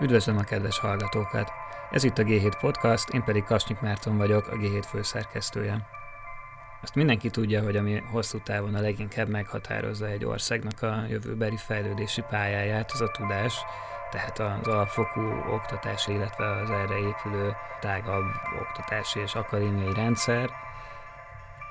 Üdvözlöm 0.00 0.38
a 0.38 0.42
kedves 0.42 0.78
hallgatókat! 0.78 1.52
Ez 1.90 2.04
itt 2.04 2.18
a 2.18 2.22
G7 2.22 2.52
Podcast, 2.60 3.08
én 3.08 3.24
pedig 3.24 3.44
Kasnyik 3.44 3.80
Márton 3.80 4.16
vagyok, 4.16 4.48
a 4.48 4.56
G7 4.56 4.84
főszerkesztője. 4.88 5.88
Azt 6.82 6.94
mindenki 6.94 7.30
tudja, 7.30 7.62
hogy 7.62 7.76
ami 7.76 8.02
hosszú 8.10 8.38
távon 8.38 8.74
a 8.74 8.80
leginkább 8.80 9.28
meghatározza 9.28 10.06
egy 10.06 10.24
országnak 10.24 10.82
a 10.82 11.04
jövőbeli 11.08 11.56
fejlődési 11.56 12.22
pályáját, 12.30 12.90
az 12.92 13.00
a 13.00 13.10
tudás, 13.10 13.54
tehát 14.10 14.38
az 14.38 14.66
alapfokú 14.66 15.20
oktatási, 15.52 16.12
illetve 16.12 16.50
az 16.50 16.70
erre 16.70 16.98
épülő 16.98 17.56
tágabb 17.80 18.32
oktatási 18.60 19.20
és 19.20 19.34
akadémiai 19.34 19.94
rendszer, 19.94 20.50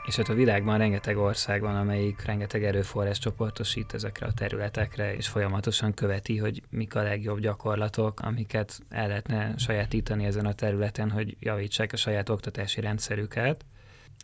és 0.10 0.16
hát 0.16 0.30
a 0.30 0.34
világban 0.34 0.78
rengeteg 0.78 1.18
ország 1.18 1.62
van, 1.62 1.76
amelyik 1.76 2.22
rengeteg 2.26 2.64
erőforrás 2.64 3.20
csoportosít 3.20 3.94
ezekre 3.94 4.26
a 4.26 4.34
területekre, 4.34 5.16
és 5.16 5.28
folyamatosan 5.28 5.94
követi, 5.94 6.38
hogy 6.38 6.64
mik 6.70 6.96
a 6.96 7.04
legjobb 7.04 7.40
gyakorlatok, 7.40 8.20
amiket 8.20 8.80
el 8.90 9.08
lehetne 9.08 9.54
sajátítani 9.58 10.26
ezen 10.26 10.46
a 10.46 10.54
területen, 10.54 11.10
hogy 11.10 11.38
javítsák 11.40 11.94
a 11.94 11.98
saját 11.98 12.30
oktatási 12.30 12.82
rendszerüket. 12.82 13.66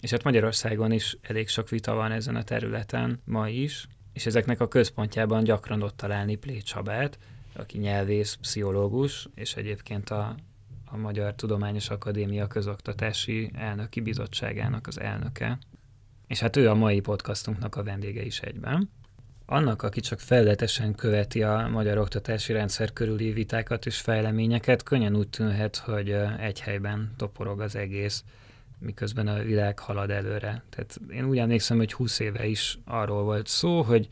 És 0.02 0.12
hát 0.12 0.23
Magyarországon 0.23 0.92
is 0.92 1.18
elég 1.22 1.48
sok 1.48 1.70
vita 1.70 1.94
van 1.94 2.12
ezen 2.12 2.36
a 2.36 2.44
területen 2.44 3.22
ma 3.26 3.50
is, 3.50 3.88
és 4.14 4.26
ezeknek 4.26 4.59
a 4.59 4.67
központjában 4.67 5.44
gyakran 5.44 5.81
ott 5.81 5.98
találni 5.98 6.36
Plécsabát, 6.36 7.17
aki 7.54 7.78
nyelvész, 7.78 8.34
pszichológus, 8.34 9.28
és 9.36 9.56
egyébként 9.56 10.09
a, 10.09 10.36
a 10.86 10.98
Magyar 10.98 11.36
Tudományos 11.36 11.90
Akadémia 11.90 12.48
Közoktatási 12.48 13.52
Elnöki 13.54 14.02
Bizottságának 14.02 14.88
az 14.88 15.00
elnöke. 15.00 15.58
És 16.28 16.40
hát 16.40 16.56
ő 16.56 16.70
a 16.70 16.76
mai 16.76 17.00
podcastunknak 17.00 17.76
a 17.76 17.84
vendége 17.84 18.22
is 18.22 18.40
egyben. 18.40 18.90
Annak, 19.46 19.84
aki 19.84 20.00
csak 20.00 20.20
felületesen 20.20 20.96
követi 20.96 21.44
a 21.44 21.68
magyar 21.72 21.98
oktatási 21.98 22.54
rendszer 22.54 22.94
körüli 22.94 23.32
vitákat 23.32 23.86
és 23.86 24.00
fejleményeket, 24.00 24.84
könnyen 24.84 25.16
úgy 25.16 25.30
tűnhet, 25.30 25.78
hogy 25.78 26.09
egy 26.40 26.59
helyben 26.59 27.14
toporog 27.17 27.62
az 27.62 27.76
egész, 27.76 28.23
miközben 28.80 29.28
a 29.28 29.44
világ 29.44 29.80
halad 29.80 30.09
előre. 30.09 30.64
Tehát 30.70 31.00
én 31.09 31.26
úgy 31.26 31.38
emlékszem, 31.38 31.78
hogy 31.78 31.94
20 31.94 32.20
éve 32.20 32.45
is 32.45 32.78
arról 32.86 33.23
volt 33.23 33.48
szó, 33.48 33.82
hogy 33.82 34.08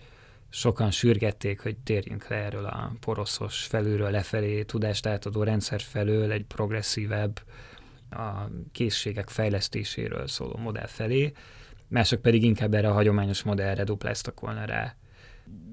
sokan 0.49 0.91
sürgették, 0.91 1.61
hogy 1.61 1.77
térjünk 1.77 2.27
le 2.27 2.35
erről 2.35 2.65
a 2.65 2.91
poroszos 2.99 3.63
felülről 3.63 4.11
lefelé 4.11 4.63
tudást 4.63 5.05
átadó 5.05 5.43
rendszer 5.43 5.81
felől 5.81 6.31
egy 6.31 6.45
progresszívebb, 6.45 7.41
a 8.09 8.49
készségek 8.71 9.29
fejlesztéséről 9.29 10.27
szóló 10.27 10.57
modell 10.57 10.87
felé, 10.87 11.31
mások 11.93 12.21
pedig 12.21 12.43
inkább 12.43 12.73
erre 12.73 12.89
a 12.89 12.93
hagyományos 12.93 13.43
modellre 13.43 13.83
dupláztak 13.83 14.39
volna 14.39 14.65
rá. 14.65 14.95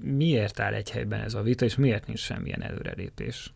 Miért 0.01 0.59
áll 0.59 0.73
egy 0.73 0.89
helyben 0.89 1.21
ez 1.21 1.33
a 1.33 1.41
vita, 1.41 1.65
és 1.65 1.75
miért 1.75 2.07
nincs 2.07 2.19
semmilyen 2.19 2.61
előrelépés? 2.61 3.53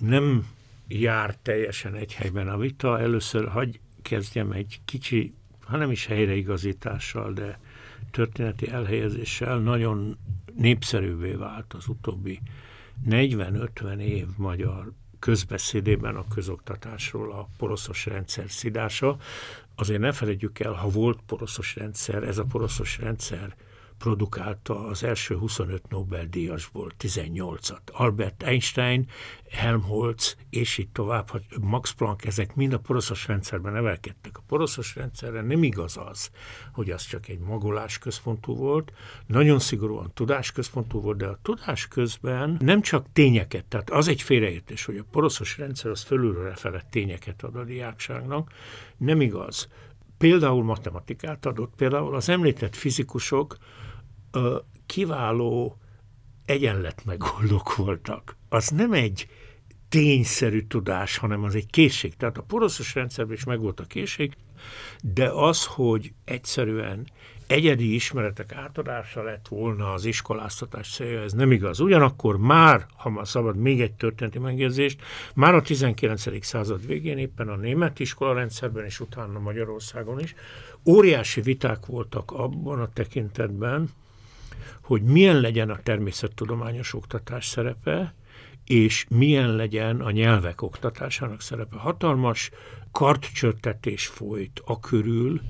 Nem 0.00 0.46
jár 0.88 1.36
teljesen 1.42 1.94
egy 1.94 2.14
helyben 2.14 2.48
a 2.48 2.58
vita. 2.58 3.00
Először 3.00 3.48
hagy 3.48 3.80
kezdjem 4.02 4.52
egy 4.52 4.80
kicsi, 4.84 5.34
hanem 5.60 5.90
is 5.90 6.06
helyreigazítással, 6.06 7.32
de 7.32 7.58
történeti 8.10 8.70
elhelyezéssel 8.70 9.58
nagyon 9.58 10.18
népszerűvé 10.56 11.32
vált 11.32 11.72
az 11.72 11.88
utóbbi 11.88 12.40
40-50 13.08 13.98
év 13.98 14.26
magyar 14.36 14.92
közbeszédében 15.18 16.16
a 16.16 16.28
közoktatásról 16.34 17.32
a 17.32 17.48
poroszos 17.56 18.06
rendszer 18.06 18.50
szidása. 18.50 19.16
Azért 19.80 20.00
ne 20.00 20.12
felejtjük 20.12 20.58
el, 20.58 20.72
ha 20.72 20.88
volt 20.88 21.18
poroszos 21.26 21.76
rendszer, 21.76 22.22
ez 22.22 22.38
a 22.38 22.44
poroszos 22.44 22.98
rendszer 22.98 23.54
produkálta 23.98 24.86
az 24.86 25.04
első 25.04 25.36
25 25.36 25.88
Nobel-díjasból 25.88 26.92
18-at. 26.98 27.80
Albert 27.92 28.42
Einstein, 28.42 29.08
Helmholtz, 29.50 30.36
és 30.50 30.78
így 30.78 30.88
tovább, 30.88 31.30
Max 31.60 31.90
Planck, 31.90 32.24
ezek 32.24 32.54
mind 32.54 32.72
a 32.72 32.78
poroszos 32.78 33.26
rendszerben 33.26 33.72
nevelkedtek. 33.72 34.38
A 34.38 34.42
poroszos 34.46 34.94
rendszerre 34.94 35.40
nem 35.40 35.62
igaz 35.62 35.96
az, 35.96 36.30
hogy 36.72 36.90
az 36.90 37.02
csak 37.02 37.28
egy 37.28 37.38
magolás 37.38 37.98
központú 37.98 38.56
volt, 38.56 38.92
nagyon 39.26 39.58
szigorúan 39.58 40.10
tudásközpontú 40.14 41.00
volt, 41.00 41.16
de 41.16 41.26
a 41.26 41.38
tudás 41.42 41.88
közben 41.88 42.56
nem 42.60 42.80
csak 42.80 43.06
tényeket, 43.12 43.64
tehát 43.64 43.90
az 43.90 44.08
egy 44.08 44.22
félreértés, 44.22 44.84
hogy 44.84 44.96
a 44.96 45.04
poroszos 45.10 45.58
rendszer 45.58 45.90
az 45.90 46.02
fölülről 46.02 46.54
felett 46.54 46.90
tényeket 46.90 47.42
ad 47.42 47.56
a 47.56 47.64
diákságnak, 47.64 48.52
nem 48.96 49.20
igaz. 49.20 49.68
Például 50.18 50.64
matematikát 50.64 51.46
adott, 51.46 51.72
például 51.76 52.14
az 52.14 52.28
említett 52.28 52.76
fizikusok 52.76 53.56
kiváló 54.86 55.78
egyenletmegoldók 56.44 57.76
voltak. 57.76 58.36
Az 58.48 58.68
nem 58.68 58.92
egy 58.92 59.28
tényszerű 59.88 60.62
tudás, 60.62 61.16
hanem 61.16 61.42
az 61.42 61.54
egy 61.54 61.70
készség. 61.70 62.16
Tehát 62.16 62.38
a 62.38 62.42
poroszos 62.42 62.94
rendszerben 62.94 63.36
is 63.36 63.44
megvolt 63.44 63.80
a 63.80 63.84
készség, 63.84 64.36
de 65.02 65.28
az, 65.28 65.64
hogy 65.64 66.12
egyszerűen 66.24 67.06
egyedi 67.46 67.94
ismeretek 67.94 68.52
átadása 68.52 69.22
lett 69.22 69.48
volna 69.48 69.92
az 69.92 70.04
iskoláztatás 70.04 70.92
célja, 70.94 71.20
ez 71.20 71.32
nem 71.32 71.52
igaz. 71.52 71.80
Ugyanakkor 71.80 72.38
már, 72.38 72.86
ha 72.96 73.10
már 73.10 73.28
szabad 73.28 73.56
még 73.56 73.80
egy 73.80 73.92
történeti 73.92 74.38
megjegyzést, 74.38 75.02
már 75.34 75.54
a 75.54 75.62
19. 75.62 76.44
század 76.44 76.86
végén 76.86 77.18
éppen 77.18 77.48
a 77.48 77.56
német 77.56 78.00
iskolarendszerben 78.00 78.84
és 78.84 79.00
utána 79.00 79.38
Magyarországon 79.38 80.20
is 80.20 80.34
óriási 80.86 81.40
viták 81.40 81.86
voltak 81.86 82.30
abban 82.30 82.80
a 82.80 82.92
tekintetben, 82.92 83.90
hogy 84.82 85.02
milyen 85.02 85.40
legyen 85.40 85.70
a 85.70 85.82
természettudományos 85.82 86.94
oktatás 86.94 87.46
szerepe, 87.46 88.14
és 88.64 89.06
milyen 89.08 89.56
legyen 89.56 90.00
a 90.00 90.10
nyelvek 90.10 90.62
oktatásának 90.62 91.40
szerepe. 91.40 91.76
Hatalmas 91.76 92.50
kartcsörtetés 92.92 94.06
folyt 94.06 94.62
a 94.64 94.80
körül, 94.80 95.40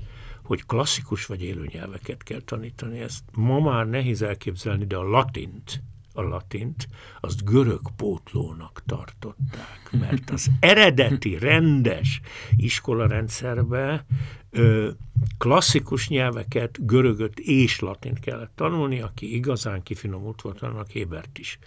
hogy 0.43 0.65
klasszikus 0.65 1.25
vagy 1.25 1.43
élő 1.43 1.65
nyelveket 1.71 2.23
kell 2.23 2.41
tanítani. 2.41 2.99
Ezt 2.99 3.23
ma 3.31 3.59
már 3.59 3.87
nehéz 3.87 4.21
elképzelni, 4.21 4.85
de 4.85 4.95
a 4.95 5.03
latint, 5.03 5.81
a 6.19 6.27
latint, 6.27 6.87
azt 7.21 7.45
görög 7.45 7.81
pótlónak 7.95 8.81
tartották, 8.85 9.89
mert 9.91 10.29
az 10.29 10.47
eredeti, 10.59 11.37
rendes 11.37 12.21
iskolarendszerbe 12.55 14.05
ö, 14.49 14.89
klasszikus 15.37 16.07
nyelveket, 16.07 16.85
görögöt 16.85 17.39
és 17.39 17.79
latint 17.79 18.19
kellett 18.19 18.51
tanulni, 18.55 19.01
aki 19.01 19.35
igazán 19.35 19.83
kifinomult 19.83 20.41
volt, 20.41 20.61
annak 20.61 20.89
Hébert 20.89 21.37
is. 21.37 21.59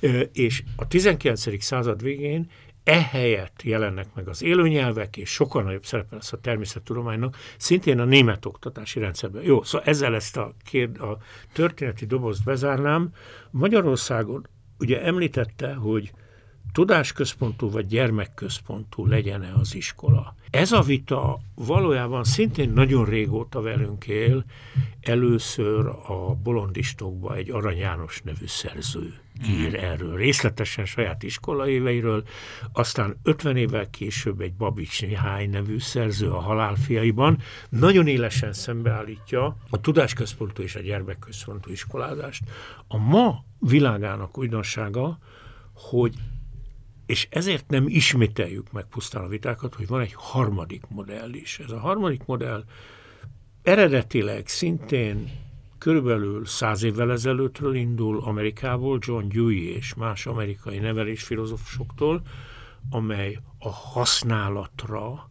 Ö, 0.00 0.20
és 0.20 0.62
a 0.76 0.88
19. 0.88 1.62
század 1.62 2.02
végén 2.02 2.50
ehelyett 2.90 3.62
jelennek 3.62 4.06
meg 4.14 4.28
az 4.28 4.42
élőnyelvek, 4.42 5.16
és 5.16 5.30
sokkal 5.30 5.62
nagyobb 5.62 5.84
szerepe 5.84 6.14
lesz 6.14 6.32
a 6.32 6.40
természettudománynak, 6.40 7.36
szintén 7.56 7.98
a 7.98 8.04
német 8.04 8.44
oktatási 8.44 9.00
rendszerben. 9.00 9.42
Jó, 9.42 9.62
szóval 9.62 9.86
ezzel 9.86 10.14
ezt 10.14 10.36
a, 10.36 10.52
kérd, 10.64 11.00
a 11.00 11.18
történeti 11.52 12.06
dobozt 12.06 12.44
bezárnám. 12.44 13.10
Magyarországon 13.50 14.46
ugye 14.78 15.02
említette, 15.02 15.74
hogy 15.74 16.12
tudásközpontú 16.72 17.70
vagy 17.70 17.86
gyermekközpontú 17.86 19.06
legyen-e 19.06 19.52
az 19.54 19.74
iskola. 19.74 20.34
Ez 20.50 20.72
a 20.72 20.80
vita 20.80 21.38
valójában 21.54 22.24
szintén 22.24 22.70
nagyon 22.70 23.04
régóta 23.04 23.60
velünk 23.60 24.06
él. 24.06 24.44
Először 25.00 25.86
a 25.86 26.36
Bolondistokba 26.42 27.34
egy 27.34 27.50
Arany 27.50 27.78
János 27.78 28.22
nevű 28.22 28.46
szerző 28.46 29.14
ír 29.48 29.74
erről 29.74 30.16
részletesen 30.16 30.84
saját 30.84 31.22
iskola 31.22 31.68
éveiről, 31.68 32.24
aztán 32.72 33.16
50 33.22 33.56
évvel 33.56 33.90
később 33.90 34.40
egy 34.40 34.54
Babics 34.54 35.06
Mihály 35.06 35.46
nevű 35.46 35.78
szerző 35.78 36.30
a 36.30 36.40
halálfiaiban 36.40 37.38
nagyon 37.68 38.06
élesen 38.06 38.52
szembeállítja 38.52 39.56
a 39.70 39.80
tudásközpontú 39.80 40.62
és 40.62 40.74
a 40.74 40.80
gyermekközpontú 40.80 41.70
iskolázást. 41.70 42.42
A 42.88 42.98
ma 42.98 43.44
világának 43.58 44.38
újdonsága, 44.38 45.18
hogy 45.74 46.14
és 47.06 47.26
ezért 47.30 47.68
nem 47.68 47.84
ismételjük 47.88 48.72
meg 48.72 48.84
pusztán 48.84 49.24
a 49.24 49.28
vitákat, 49.28 49.74
hogy 49.74 49.86
van 49.86 50.00
egy 50.00 50.12
harmadik 50.14 50.82
modell 50.88 51.32
is. 51.32 51.58
Ez 51.58 51.70
a 51.70 51.78
harmadik 51.78 52.24
modell 52.26 52.64
eredetileg 53.62 54.48
szintén 54.48 55.30
körülbelül 55.80 56.44
száz 56.44 56.82
évvel 56.82 57.10
ezelőttről 57.10 57.74
indul 57.74 58.20
Amerikából, 58.20 58.98
John 59.00 59.28
Dewey 59.28 59.74
és 59.74 59.94
más 59.94 60.26
amerikai 60.26 60.78
nevelésfilozófusoktól, 60.78 62.22
amely 62.90 63.38
a 63.58 63.68
használatra, 63.68 65.30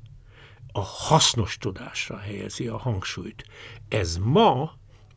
a 0.71 0.81
hasznos 0.81 1.57
tudásra 1.57 2.17
helyezi 2.17 2.67
a 2.67 2.77
hangsúlyt. 2.77 3.43
Ez 3.87 4.17
ma 4.17 4.71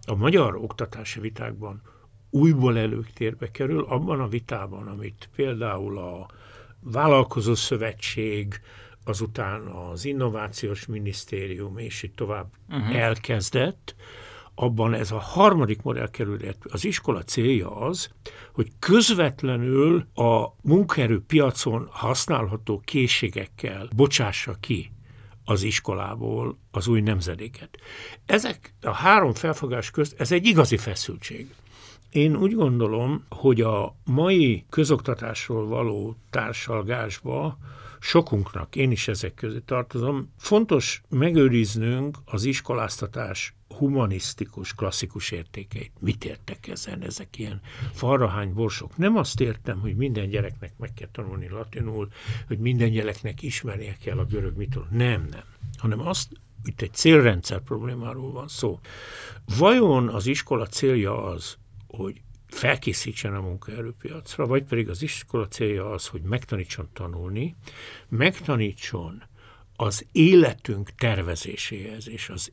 a 0.07 0.15
magyar 0.15 0.57
oktatási 0.57 1.21
vitákban 1.21 1.83
újból 2.31 2.79
előtérbe 2.79 3.51
kerül, 3.51 3.85
abban 3.85 4.21
a 4.21 4.29
vitában, 4.29 4.87
amit 4.87 5.29
például 5.37 5.99
a 5.99 6.27
Vállalkozó 6.81 7.55
Szövetség, 7.55 8.61
azután 9.05 9.67
az 9.67 10.05
Innovációs 10.05 10.87
Minisztérium, 10.87 11.79
és 11.79 12.03
így 12.03 12.15
tovább 12.15 12.53
uh-huh. 12.69 12.97
elkezdett, 12.97 13.95
abban 14.55 14.95
ez 14.95 15.11
a 15.11 15.19
harmadik 15.19 15.83
modell 15.83 16.11
kerül, 16.11 16.39
az 16.63 16.85
iskola 16.85 17.23
célja 17.23 17.77
az, 17.77 18.11
hogy 18.53 18.69
közvetlenül 18.79 20.07
a 20.15 20.47
munkaerőpiacon 20.63 21.89
használható 21.91 22.81
készségekkel 22.85 23.89
bocsássa 23.97 24.57
ki 24.61 24.93
az 25.45 25.63
iskolából 25.63 26.59
az 26.71 26.89
új 26.89 27.01
nemzedéket. 27.01 27.79
Ezek 28.27 28.75
a 28.81 28.93
három 28.93 29.33
felfogás 29.33 29.91
közt, 29.91 30.21
ez 30.21 30.33
egy 30.33 30.47
igazi 30.47 30.77
feszültség. 30.77 31.55
Én 32.11 32.37
úgy 32.37 32.55
gondolom, 32.55 33.25
hogy 33.29 33.61
a 33.61 33.97
mai 34.05 34.65
közoktatásról 34.71 35.67
való 35.67 36.17
társalgásba 36.31 37.59
sokunknak, 38.01 38.77
én 38.77 38.91
is 38.91 39.09
ezek 39.09 39.35
közé 39.35 39.59
tartozom, 39.59 40.33
fontos 40.39 41.03
megőriznünk 41.09 42.17
az 42.25 42.45
iskoláztatás 42.45 43.55
humanisztikus, 43.73 44.75
klasszikus 44.75 45.31
értékeit. 45.31 45.93
Mit 46.01 46.25
értek 46.25 46.67
ezen? 46.67 47.03
Ezek 47.03 47.39
ilyen 47.39 47.61
farrahány 47.93 48.53
borsok. 48.55 48.97
Nem 48.97 49.17
azt 49.17 49.41
értem, 49.41 49.81
hogy 49.81 49.97
minden 49.97 50.29
gyereknek 50.29 50.73
meg 50.79 50.93
kell 50.95 51.09
tanulni 51.13 51.49
latinul, 51.49 52.09
hogy 52.47 52.59
minden 52.59 52.91
gyereknek 52.91 53.43
ismernie 53.43 53.97
kell 54.01 54.19
a 54.19 54.25
görög 54.25 54.57
mitől. 54.57 54.87
Nem, 54.91 55.27
nem. 55.31 55.45
Hanem 55.79 56.01
azt, 56.01 56.29
itt 56.65 56.81
egy 56.81 56.93
célrendszer 56.93 57.61
problémáról 57.61 58.33
van 58.33 58.49
szó. 58.49 58.81
Vajon 59.59 60.09
az 60.09 60.27
iskola 60.27 60.67
célja 60.67 61.25
az, 61.25 61.57
hogy 61.87 62.21
felkészítsen 62.47 63.35
a 63.35 63.41
munkaerőpiacra, 63.41 64.47
vagy 64.47 64.65
pedig 64.65 64.89
az 64.89 65.03
iskola 65.03 65.49
célja 65.49 65.91
az, 65.91 66.07
hogy 66.07 66.23
megtanítson 66.23 66.89
tanulni, 66.93 67.57
megtanítson 68.09 69.23
az 69.77 70.07
életünk 70.13 70.91
tervezéséhez 70.91 72.09
és 72.09 72.29
az 72.29 72.53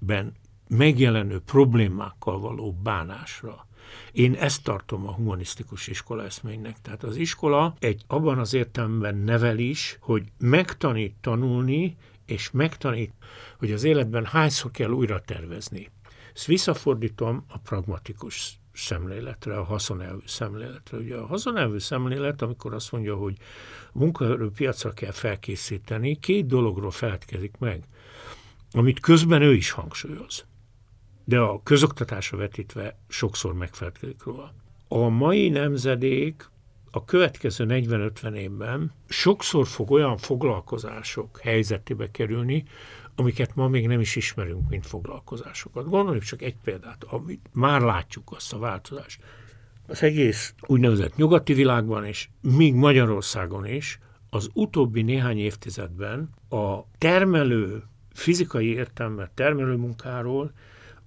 életben 0.00 0.32
megjelenő 0.68 1.40
problémákkal 1.40 2.40
való 2.40 2.72
bánásra. 2.82 3.66
Én 4.12 4.34
ezt 4.34 4.62
tartom 4.62 5.06
a 5.06 5.12
humanisztikus 5.12 5.86
iskola 5.86 6.24
eszménynek. 6.24 6.80
Tehát 6.82 7.02
az 7.02 7.16
iskola 7.16 7.74
egy 7.78 8.04
abban 8.06 8.38
az 8.38 8.54
értelemben 8.54 9.16
nevel 9.16 9.58
is, 9.58 9.96
hogy 10.00 10.24
megtanít 10.38 11.14
tanulni, 11.20 11.96
és 12.26 12.50
megtanít, 12.50 13.12
hogy 13.58 13.72
az 13.72 13.84
életben 13.84 14.24
hányszor 14.24 14.70
kell 14.70 14.90
újra 14.90 15.20
tervezni. 15.20 15.90
Ezt 16.34 16.46
visszafordítom 16.46 17.44
a 17.48 17.58
pragmatikus 17.58 18.58
szemléletre, 18.72 19.58
a 19.58 19.64
haszonelvű 19.64 20.26
szemléletre. 20.26 20.98
Ugye 20.98 21.16
a 21.16 21.26
haszonelvű 21.26 21.78
szemlélet, 21.78 22.42
amikor 22.42 22.74
azt 22.74 22.92
mondja, 22.92 23.16
hogy 23.16 23.36
munkaerőpiacra 23.92 24.92
kell 24.92 25.12
felkészíteni, 25.12 26.18
két 26.18 26.46
dologról 26.46 26.90
feledkezik 26.90 27.56
meg, 27.58 27.84
amit 28.72 29.00
közben 29.00 29.42
ő 29.42 29.54
is 29.54 29.70
hangsúlyoz. 29.70 30.44
De 31.24 31.38
a 31.38 31.62
közoktatásra 31.62 32.36
vetítve 32.36 32.98
sokszor 33.08 33.54
megfelelkezik 33.54 34.22
róla. 34.22 34.54
A 34.88 35.08
mai 35.08 35.48
nemzedék 35.48 36.50
a 36.90 37.04
következő 37.04 37.64
40-50 37.68 38.34
évben 38.34 38.92
sokszor 39.08 39.66
fog 39.66 39.90
olyan 39.90 40.16
foglalkozások 40.16 41.40
helyzetébe 41.40 42.10
kerülni, 42.10 42.64
amiket 43.14 43.54
ma 43.54 43.68
még 43.68 43.86
nem 43.86 44.00
is 44.00 44.16
ismerünk, 44.16 44.68
mint 44.68 44.86
foglalkozásokat. 44.86 45.88
Gondoljuk 45.88 46.22
csak 46.22 46.42
egy 46.42 46.56
példát, 46.64 47.04
amit 47.04 47.48
már 47.52 47.80
látjuk 47.80 48.32
azt 48.32 48.52
a 48.52 48.58
változást. 48.58 49.22
Az 49.86 50.02
egész 50.02 50.54
úgynevezett 50.66 51.16
nyugati 51.16 51.52
világban, 51.54 52.04
és 52.04 52.28
még 52.40 52.74
Magyarországon 52.74 53.66
is, 53.66 53.98
az 54.30 54.48
utóbbi 54.52 55.02
néhány 55.02 55.38
évtizedben 55.38 56.30
a 56.48 56.80
termelő, 56.98 57.82
fizikai 58.16 58.72
értelme 58.72 59.30
termelő 59.34 59.76
munkáról 59.76 60.52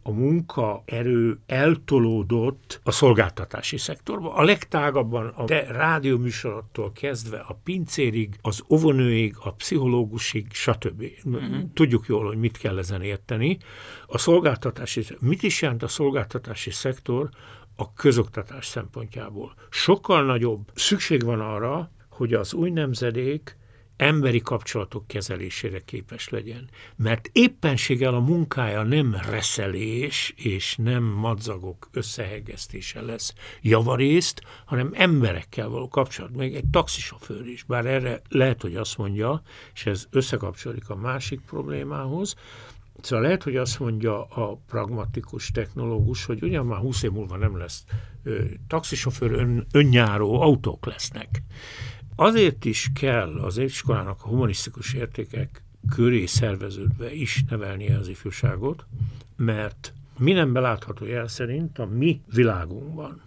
a 0.03 0.11
munkaerő 0.11 1.39
eltolódott 1.45 2.79
a 2.83 2.91
szolgáltatási 2.91 3.77
szektorba. 3.77 4.33
A 4.33 4.43
legtágabban 4.43 5.27
a 5.27 5.47
rádióműsorottól 5.71 6.91
kezdve 6.91 7.37
a 7.37 7.59
pincérig, 7.63 8.35
az 8.41 8.63
óvonőig, 8.69 9.35
a 9.39 9.53
pszichológusig, 9.53 10.47
stb. 10.51 11.03
Uh-huh. 11.23 11.57
Tudjuk 11.73 12.05
jól, 12.07 12.25
hogy 12.25 12.37
mit 12.37 12.57
kell 12.57 12.77
ezen 12.77 13.01
érteni. 13.01 13.57
A 14.07 14.17
szolgáltatási, 14.17 15.05
mit 15.19 15.43
is 15.43 15.61
jelent 15.61 15.83
a 15.83 15.87
szolgáltatási 15.87 16.71
szektor 16.71 17.29
a 17.75 17.93
közoktatás 17.93 18.65
szempontjából? 18.65 19.53
Sokkal 19.69 20.25
nagyobb 20.25 20.71
szükség 20.75 21.23
van 21.23 21.39
arra, 21.39 21.91
hogy 22.09 22.33
az 22.33 22.53
új 22.53 22.69
nemzedék 22.69 23.57
emberi 23.99 24.39
kapcsolatok 24.39 25.07
kezelésére 25.07 25.79
képes 25.79 26.29
legyen. 26.29 26.69
Mert 26.95 27.29
éppenséggel 27.31 28.13
a 28.13 28.19
munkája 28.19 28.83
nem 28.83 29.17
reszelés 29.29 30.33
és 30.35 30.75
nem 30.75 31.03
madzagok 31.03 31.89
összehegesztése 31.91 33.01
lesz 33.01 33.33
javarészt, 33.61 34.41
hanem 34.65 34.91
emberekkel 34.93 35.69
való 35.69 35.87
kapcsolat. 35.87 36.35
Meg 36.35 36.55
egy 36.55 36.69
taxisofőr 36.71 37.47
is, 37.47 37.63
bár 37.63 37.85
erre 37.85 38.21
lehet, 38.29 38.61
hogy 38.61 38.75
azt 38.75 38.97
mondja, 38.97 39.41
és 39.73 39.85
ez 39.85 40.07
összekapcsolódik 40.11 40.89
a 40.89 40.95
másik 40.95 41.41
problémához, 41.41 42.35
Szóval 43.01 43.25
lehet, 43.25 43.43
hogy 43.43 43.55
azt 43.55 43.79
mondja 43.79 44.23
a 44.23 44.59
pragmatikus 44.67 45.51
technológus, 45.51 46.25
hogy 46.25 46.43
ugyan 46.43 46.65
már 46.65 46.79
20 46.79 47.03
év 47.03 47.11
múlva 47.11 47.37
nem 47.37 47.57
lesz 47.57 47.83
ö, 48.23 48.43
taxisofőr, 48.67 49.31
ön, 49.31 49.65
önnyáró 49.71 50.41
autók 50.41 50.85
lesznek. 50.85 51.43
Azért 52.21 52.65
is 52.65 52.91
kell 52.93 53.39
az 53.39 53.57
iskolának 53.57 54.23
a 54.23 54.27
humanisztikus 54.27 54.93
értékek 54.93 55.63
köré 55.89 56.25
szerveződve 56.25 57.13
is 57.13 57.43
nevelnie 57.49 57.97
az 57.97 58.07
ifjúságot, 58.07 58.85
mert 59.35 59.93
minden 60.17 60.53
belátható 60.53 61.05
jel 61.05 61.27
szerint 61.27 61.79
a 61.79 61.85
mi 61.85 62.21
világunkban 62.33 63.21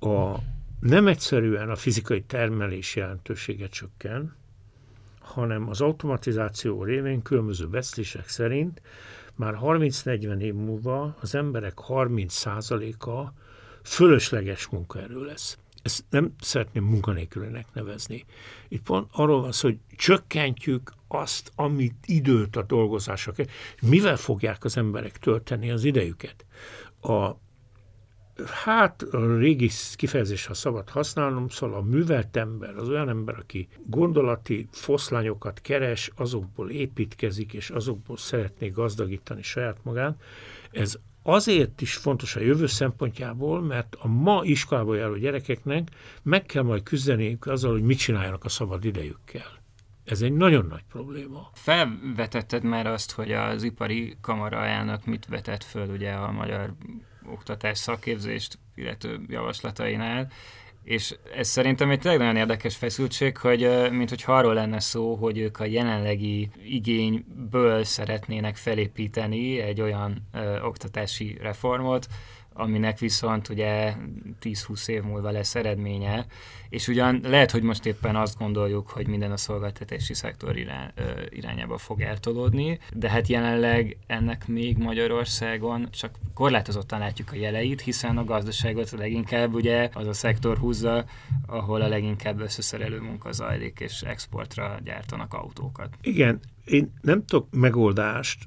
a 0.00 0.36
nem 0.80 1.06
egyszerűen 1.06 1.70
a 1.70 1.76
fizikai 1.76 2.22
termelés 2.22 2.96
jelentősége 2.96 3.68
csökken, 3.68 4.34
hanem 5.20 5.68
az 5.68 5.80
automatizáció 5.80 6.84
révén 6.84 7.22
különböző 7.22 7.66
beszélések 7.68 8.28
szerint 8.28 8.82
már 9.34 9.58
30-40 9.62 10.40
év 10.40 10.54
múlva 10.54 11.16
az 11.20 11.34
emberek 11.34 11.78
30%-a 11.88 13.32
fölösleges 13.82 14.68
munkaerő 14.68 15.24
lesz 15.24 15.58
ezt 15.82 16.04
nem 16.10 16.34
szeretném 16.40 16.84
munkanélkülinek 16.84 17.66
nevezni. 17.72 18.24
Itt 18.68 18.82
pont 18.82 19.08
arról 19.12 19.40
van 19.40 19.52
szó, 19.52 19.68
hogy 19.68 19.78
csökkentjük 19.96 20.92
azt, 21.08 21.52
amit 21.54 22.04
időt 22.06 22.56
a 22.56 22.62
dolgozásra. 22.62 23.32
Mivel 23.82 24.16
fogják 24.16 24.64
az 24.64 24.76
emberek 24.76 25.18
tölteni 25.18 25.70
az 25.70 25.84
idejüket? 25.84 26.46
A, 27.00 27.30
hát 28.64 29.02
a 29.02 29.36
régi 29.36 29.70
kifejezés, 29.94 30.46
ha 30.46 30.54
szabad 30.54 30.88
használnom, 30.88 31.48
szóval 31.48 31.76
a 31.76 31.82
művelt 31.82 32.36
ember, 32.36 32.76
az 32.76 32.88
olyan 32.88 33.08
ember, 33.08 33.38
aki 33.38 33.68
gondolati 33.86 34.68
foszlányokat 34.70 35.60
keres, 35.60 36.10
azokból 36.16 36.70
építkezik, 36.70 37.52
és 37.52 37.70
azokból 37.70 38.16
szeretné 38.16 38.68
gazdagítani 38.68 39.42
saját 39.42 39.78
magát, 39.82 40.22
ez 40.70 40.98
azért 41.22 41.80
is 41.80 41.94
fontos 41.94 42.36
a 42.36 42.40
jövő 42.40 42.66
szempontjából, 42.66 43.60
mert 43.60 43.96
a 43.98 44.08
ma 44.08 44.40
iskolába 44.44 44.94
járó 44.94 45.16
gyerekeknek 45.16 45.88
meg 46.22 46.46
kell 46.46 46.62
majd 46.62 46.82
küzdeni 46.82 47.38
azzal, 47.40 47.72
hogy 47.72 47.82
mit 47.82 47.98
csináljanak 47.98 48.44
a 48.44 48.48
szabad 48.48 48.84
idejükkel. 48.84 49.60
Ez 50.04 50.22
egy 50.22 50.32
nagyon 50.32 50.66
nagy 50.66 50.84
probléma. 50.88 51.50
Felvetetted 51.52 52.62
már 52.62 52.86
azt, 52.86 53.12
hogy 53.12 53.32
az 53.32 53.62
ipari 53.62 54.16
kamara 54.20 54.64
elnök 54.64 55.04
mit 55.04 55.26
vetett 55.26 55.64
föl 55.64 55.88
ugye 55.88 56.12
a 56.12 56.32
magyar 56.32 56.74
oktatás 57.26 57.78
szakképzést, 57.78 58.58
illető 58.74 59.20
javaslatainál, 59.28 60.30
és 60.84 61.16
ez 61.36 61.48
szerintem 61.48 61.90
egy 61.90 62.00
tényleg 62.00 62.20
nagyon 62.20 62.36
érdekes 62.36 62.76
feszültség, 62.76 63.36
hogy 63.36 63.90
mint 63.90 64.08
hogy 64.08 64.22
arról 64.26 64.54
lenne 64.54 64.80
szó, 64.80 65.14
hogy 65.14 65.38
ők 65.38 65.60
a 65.60 65.64
jelenlegi 65.64 66.50
igényből 66.64 67.84
szeretnének 67.84 68.56
felépíteni 68.56 69.60
egy 69.60 69.80
olyan 69.80 70.28
ö, 70.32 70.60
oktatási 70.60 71.38
reformot, 71.40 72.06
aminek 72.54 72.98
viszont 72.98 73.48
ugye 73.48 73.94
10-20 74.42 74.88
év 74.88 75.02
múlva 75.02 75.30
lesz 75.30 75.54
eredménye, 75.54 76.26
és 76.68 76.88
ugyan 76.88 77.20
lehet, 77.22 77.50
hogy 77.50 77.62
most 77.62 77.86
éppen 77.86 78.16
azt 78.16 78.38
gondoljuk, 78.38 78.88
hogy 78.88 79.08
minden 79.08 79.32
a 79.32 79.36
szolgáltatási 79.36 80.14
szektor 80.14 80.56
irány, 80.56 80.90
irányába 81.28 81.78
fog 81.78 82.00
eltolódni, 82.00 82.78
de 82.94 83.10
hát 83.10 83.26
jelenleg 83.26 83.96
ennek 84.06 84.46
még 84.46 84.76
Magyarországon 84.76 85.88
csak 85.90 86.18
korlátozottan 86.34 86.98
látjuk 86.98 87.32
a 87.32 87.36
jeleit, 87.36 87.80
hiszen 87.80 88.18
a 88.18 88.24
gazdaságot 88.24 88.90
leginkább 88.90 89.54
ugye 89.54 89.90
az 89.94 90.06
a 90.06 90.12
szektor 90.12 90.58
húzza, 90.58 91.04
ahol 91.46 91.80
a 91.80 91.88
leginkább 91.88 92.40
összeszerelő 92.40 93.00
munka 93.00 93.32
zajlik, 93.32 93.80
és 93.80 94.02
exportra 94.02 94.78
gyártanak 94.84 95.34
autókat. 95.34 95.96
Igen, 96.02 96.40
én 96.64 96.92
nem 97.00 97.24
tudok 97.24 97.48
megoldást 97.50 98.44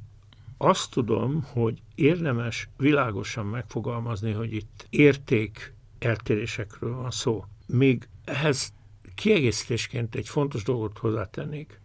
azt 0.57 0.91
tudom, 0.91 1.43
hogy 1.53 1.81
érdemes 1.95 2.69
világosan 2.77 3.45
megfogalmazni, 3.45 4.31
hogy 4.31 4.53
itt 4.53 4.87
érték 4.89 5.73
eltérésekről 5.99 6.95
van 6.95 7.11
szó. 7.11 7.43
Még 7.67 8.07
ehhez 8.23 8.73
kiegészítésként 9.15 10.15
egy 10.15 10.29
fontos 10.29 10.63
dolgot 10.63 10.97
hozzátennék, 10.97 11.79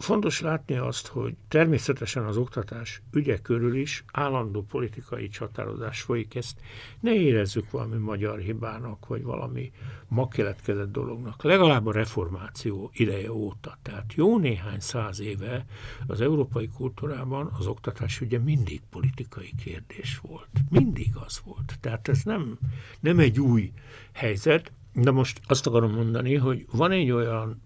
Fontos 0.00 0.40
látni 0.40 0.76
azt, 0.76 1.06
hogy 1.06 1.34
természetesen 1.48 2.24
az 2.24 2.36
oktatás 2.36 3.02
ügye 3.12 3.38
körül 3.38 3.76
is 3.76 4.04
állandó 4.12 4.62
politikai 4.62 5.28
csatározás 5.28 6.02
folyik, 6.02 6.34
ezt 6.34 6.60
ne 7.00 7.14
érezzük 7.14 7.70
valami 7.70 7.96
magyar 7.96 8.38
hibának, 8.38 9.06
vagy 9.06 9.22
valami 9.22 9.72
ma 10.08 10.28
keletkezett 10.28 10.92
dolognak. 10.92 11.42
Legalább 11.42 11.86
a 11.86 11.92
reformáció 11.92 12.90
ideje 12.94 13.32
óta, 13.32 13.78
tehát 13.82 14.12
jó 14.14 14.38
néhány 14.38 14.80
száz 14.80 15.20
éve 15.20 15.64
az 16.06 16.20
európai 16.20 16.68
kultúrában 16.68 17.50
az 17.58 17.66
oktatás 17.66 18.20
ügye 18.20 18.38
mindig 18.38 18.80
politikai 18.90 19.52
kérdés 19.64 20.18
volt. 20.18 20.48
Mindig 20.70 21.10
az 21.26 21.40
volt. 21.44 21.78
Tehát 21.80 22.08
ez 22.08 22.22
nem, 22.22 22.58
nem 23.00 23.18
egy 23.18 23.40
új 23.40 23.72
helyzet, 24.12 24.72
de 24.92 25.10
most 25.10 25.40
azt 25.46 25.66
akarom 25.66 25.92
mondani, 25.92 26.34
hogy 26.34 26.66
van 26.70 26.90
egy 26.90 27.10
olyan 27.10 27.60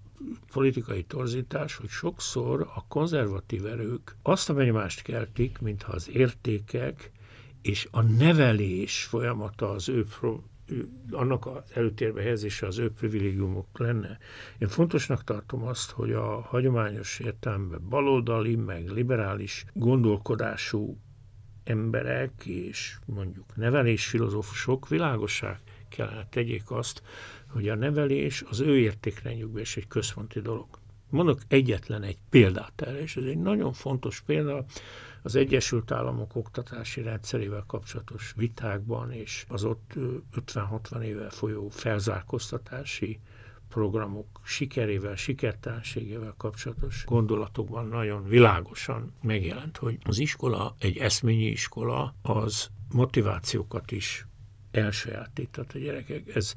politikai 0.52 1.02
torzítás, 1.04 1.76
hogy 1.76 1.88
sokszor 1.88 2.60
a 2.74 2.84
konzervatív 2.88 3.66
erők 3.66 4.16
azt 4.22 4.50
a 4.50 4.54
benyomást 4.54 5.02
keltik, 5.02 5.58
mintha 5.58 5.92
az 5.92 6.10
értékek 6.12 7.10
és 7.62 7.88
a 7.90 8.02
nevelés 8.02 9.04
folyamata 9.04 9.70
az 9.70 9.88
ő 9.88 10.06
annak 11.10 11.46
az 11.46 11.62
előtérbe 11.74 12.20
helyezése 12.22 12.66
az 12.66 12.78
ő 12.78 12.90
privilégiumok 12.90 13.78
lenne. 13.78 14.18
Én 14.58 14.68
fontosnak 14.68 15.24
tartom 15.24 15.62
azt, 15.62 15.90
hogy 15.90 16.12
a 16.12 16.40
hagyományos 16.40 17.18
értelemben 17.18 17.88
baloldali, 17.88 18.56
meg 18.56 18.88
liberális 18.88 19.64
gondolkodású 19.72 20.98
emberek 21.64 22.46
és 22.46 22.96
mondjuk 23.06 23.56
nevelésfilozófusok 23.56 24.88
világosság 24.88 25.58
kellene 25.88 26.26
tegyék 26.28 26.70
azt, 26.70 27.02
hogy 27.54 27.68
a 27.68 27.74
nevelés 27.74 28.42
az 28.50 28.60
ő 28.60 28.78
értékrendjükben 28.78 29.62
is 29.62 29.76
egy 29.76 29.88
központi 29.88 30.40
dolog. 30.40 30.66
Mondok 31.10 31.40
egyetlen 31.48 32.02
egy 32.02 32.18
példát 32.30 32.82
erre, 32.82 33.00
és 33.00 33.16
ez 33.16 33.24
egy 33.24 33.38
nagyon 33.38 33.72
fontos 33.72 34.20
példa 34.20 34.64
az 35.22 35.36
Egyesült 35.36 35.90
Államok 35.90 36.36
oktatási 36.36 37.02
rendszerével 37.02 37.64
kapcsolatos 37.66 38.32
vitákban, 38.36 39.12
és 39.12 39.44
az 39.48 39.64
ott 39.64 39.92
50-60 40.36 41.02
éve 41.02 41.30
folyó 41.30 41.68
felzárkóztatási 41.68 43.20
programok 43.68 44.40
sikerével, 44.44 45.16
sikertelenségével 45.16 46.34
kapcsolatos 46.36 47.04
gondolatokban 47.04 47.86
nagyon 47.86 48.28
világosan 48.28 49.12
megjelent, 49.22 49.76
hogy 49.76 49.98
az 50.04 50.18
iskola, 50.18 50.74
egy 50.78 50.96
eszményi 50.96 51.46
iskola, 51.46 52.14
az 52.22 52.68
motivációkat 52.92 53.92
is 53.92 54.26
elsajátíthat 54.70 55.72
a 55.72 55.78
gyerekek. 55.78 56.34
Ez 56.34 56.54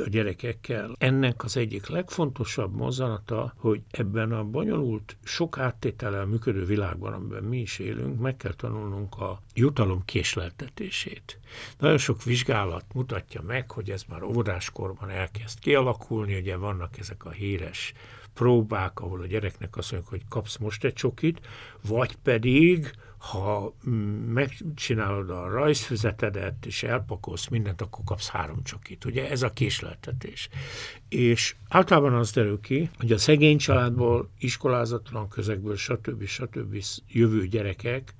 a 0.00 0.08
gyerekekkel. 0.08 0.94
Ennek 0.98 1.44
az 1.44 1.56
egyik 1.56 1.86
legfontosabb 1.86 2.74
mozzanata, 2.74 3.54
hogy 3.56 3.82
ebben 3.90 4.32
a 4.32 4.44
bonyolult, 4.44 5.16
sok 5.24 5.58
áttétellel 5.58 6.24
működő 6.24 6.64
világban, 6.64 7.12
amiben 7.12 7.44
mi 7.44 7.58
is 7.58 7.78
élünk, 7.78 8.20
meg 8.20 8.36
kell 8.36 8.54
tanulnunk 8.54 9.14
a 9.14 9.42
jutalom 9.54 10.04
késleltetését. 10.04 11.38
Nagyon 11.78 11.98
sok 11.98 12.22
vizsgálat 12.22 12.84
mutatja 12.94 13.42
meg, 13.42 13.70
hogy 13.70 13.90
ez 13.90 14.02
már 14.08 14.22
óvodáskorban 14.22 15.10
elkezd 15.10 15.58
kialakulni, 15.58 16.36
ugye 16.36 16.56
vannak 16.56 16.98
ezek 16.98 17.24
a 17.24 17.30
híres 17.30 17.92
próbák, 18.34 19.00
ahol 19.00 19.20
a 19.20 19.26
gyereknek 19.26 19.76
azt 19.76 19.90
mondjuk, 19.90 20.12
hogy 20.12 20.22
kapsz 20.28 20.56
most 20.56 20.84
egy 20.84 20.92
csokit, 20.92 21.46
vagy 21.88 22.16
pedig 22.16 22.90
ha 23.18 23.74
megcsinálod 24.26 25.30
a 25.30 25.48
rajzfüzetedet, 25.48 26.66
és 26.66 26.82
elpakolsz 26.82 27.48
mindent, 27.48 27.80
akkor 27.80 28.04
kapsz 28.04 28.28
három 28.28 28.62
csokit. 28.62 29.04
Ugye 29.04 29.30
ez 29.30 29.42
a 29.42 29.52
késleltetés. 29.52 30.48
És 31.08 31.56
általában 31.68 32.14
az 32.14 32.30
derül 32.30 32.60
ki, 32.60 32.90
hogy 32.98 33.12
a 33.12 33.18
szegény 33.18 33.58
családból, 33.58 34.30
iskolázatlan 34.38 35.28
közegből, 35.28 35.76
stb. 35.76 36.24
stb. 36.24 36.84
jövő 37.08 37.46
gyerekek 37.46 38.14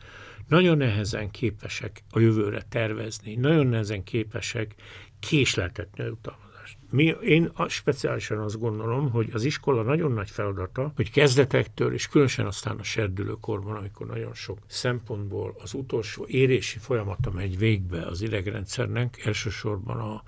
nagyon 0.48 0.76
nehezen 0.76 1.30
képesek 1.30 2.02
a 2.10 2.18
jövőre 2.18 2.62
tervezni, 2.68 3.34
nagyon 3.34 3.66
nehezen 3.66 4.04
képesek 4.04 4.74
késleltetni 5.20 6.04
a 6.04 6.08
utalmat 6.08 6.47
mi, 6.90 7.14
én 7.22 7.52
speciálisan 7.68 8.38
azt 8.38 8.58
gondolom, 8.58 9.10
hogy 9.10 9.30
az 9.32 9.44
iskola 9.44 9.82
nagyon 9.82 10.12
nagy 10.12 10.30
feladata, 10.30 10.92
hogy 10.96 11.10
kezdetektől, 11.10 11.92
és 11.92 12.08
különösen 12.08 12.46
aztán 12.46 12.78
a 12.78 12.82
serdülőkorban, 12.82 13.76
amikor 13.76 14.06
nagyon 14.06 14.34
sok 14.34 14.58
szempontból 14.66 15.54
az 15.62 15.74
utolsó 15.74 16.26
érési 16.26 16.78
folyamata 16.78 17.30
megy 17.30 17.58
végbe 17.58 18.06
az 18.06 18.22
idegrendszernek, 18.22 19.24
elsősorban 19.24 19.98
a 19.98 20.22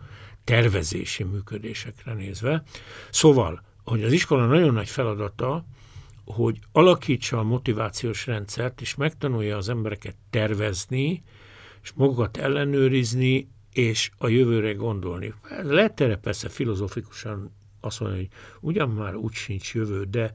tervezési 0.44 1.22
működésekre 1.22 2.12
nézve. 2.12 2.62
Szóval, 3.10 3.62
hogy 3.84 4.04
az 4.04 4.12
iskola 4.12 4.46
nagyon 4.46 4.74
nagy 4.74 4.88
feladata, 4.88 5.64
hogy 6.24 6.58
alakítsa 6.72 7.38
a 7.38 7.42
motivációs 7.42 8.26
rendszert, 8.26 8.80
és 8.80 8.94
megtanulja 8.94 9.56
az 9.56 9.68
embereket 9.68 10.16
tervezni, 10.30 11.22
és 11.82 11.92
magukat 11.92 12.36
ellenőrizni, 12.36 13.48
és 13.72 14.10
a 14.18 14.28
jövőre 14.28 14.72
gondolni. 14.72 15.34
Lehet 15.62 16.00
erre 16.00 16.16
persze 16.16 16.48
filozofikusan 16.48 17.52
azt 17.80 18.00
mondani, 18.00 18.28
hogy 18.30 18.70
ugyan 18.70 18.90
már 18.90 19.14
úgy 19.14 19.32
sincs 19.32 19.74
jövő, 19.74 20.04
de 20.04 20.32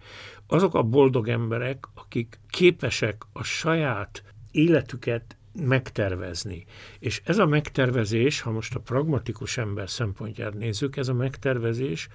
azok 0.47 0.73
a 0.73 0.83
boldog 0.83 1.27
emberek, 1.27 1.85
akik 1.93 2.39
képesek 2.49 3.23
a 3.33 3.43
saját 3.43 4.23
életüket 4.51 5.37
megtervezni. 5.61 6.65
És 6.99 7.21
ez 7.25 7.37
a 7.37 7.45
megtervezés, 7.45 8.41
ha 8.41 8.51
most 8.51 8.75
a 8.75 8.79
pragmatikus 8.79 9.57
ember 9.57 9.89
szempontját 9.89 10.53
nézzük, 10.53 10.97
ez 10.97 11.07
a 11.07 11.13
megtervezés 11.13 12.07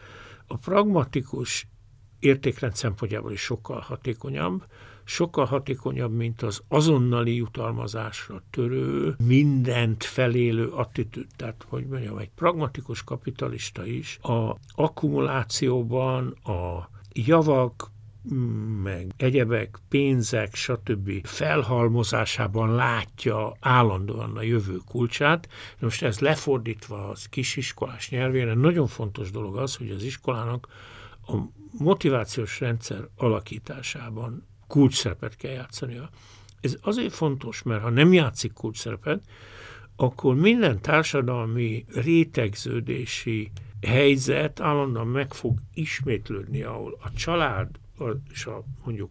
a 0.47 0.57
pragmatikus 0.57 1.67
értékrend 2.19 2.77
szempontjából 2.77 3.33
is 3.33 3.41
sokkal 3.41 3.81
hatékonyabb, 3.81 4.65
sokkal 5.11 5.45
hatékonyabb, 5.45 6.13
mint 6.13 6.43
az 6.43 6.63
azonnali 6.69 7.37
jutalmazásra 7.37 8.43
törő, 8.51 9.15
mindent 9.27 10.05
felélő 10.05 10.69
attitűd. 10.69 11.27
Tehát, 11.37 11.67
hogy 11.69 11.87
mondjam, 11.87 12.19
egy 12.19 12.31
pragmatikus 12.35 13.05
kapitalista 13.05 13.87
is 13.87 14.19
a 14.23 14.57
akkumulációban 14.75 16.27
a 16.45 16.91
javak, 17.13 17.91
meg 18.83 19.13
egyebek, 19.17 19.79
pénzek, 19.89 20.55
stb. 20.55 21.27
felhalmozásában 21.27 22.75
látja 22.75 23.57
állandóan 23.61 24.37
a 24.37 24.43
jövő 24.43 24.77
kulcsát. 24.89 25.49
Most 25.81 26.03
ez 26.03 26.19
lefordítva 26.19 27.09
az 27.09 27.27
kisiskolás 27.27 28.11
nyelvére, 28.11 28.55
nagyon 28.55 28.87
fontos 28.87 29.31
dolog 29.31 29.57
az, 29.57 29.77
hogy 29.77 29.91
az 29.91 30.03
iskolának 30.03 30.69
a 31.27 31.37
motivációs 31.79 32.61
rendszer 32.61 33.09
alakításában 33.17 34.49
kulcs 34.71 34.95
szerepet 34.95 35.37
kell 35.37 35.53
játszania. 35.53 36.11
Ez 36.61 36.77
azért 36.81 37.13
fontos, 37.13 37.63
mert 37.63 37.83
ha 37.83 37.91
nem 37.91 38.13
játszik 38.13 38.53
kulcs 38.53 38.79
szerepet, 38.79 39.23
akkor 39.97 40.35
minden 40.35 40.81
társadalmi 40.81 41.85
rétegződési 41.95 43.51
helyzet 43.87 44.61
állandóan 44.61 45.07
meg 45.07 45.33
fog 45.33 45.59
ismétlődni, 45.75 46.63
ahol 46.63 46.99
a 47.03 47.13
család 47.13 47.69
és 48.31 48.47
a 48.47 48.65
mondjuk 48.85 49.11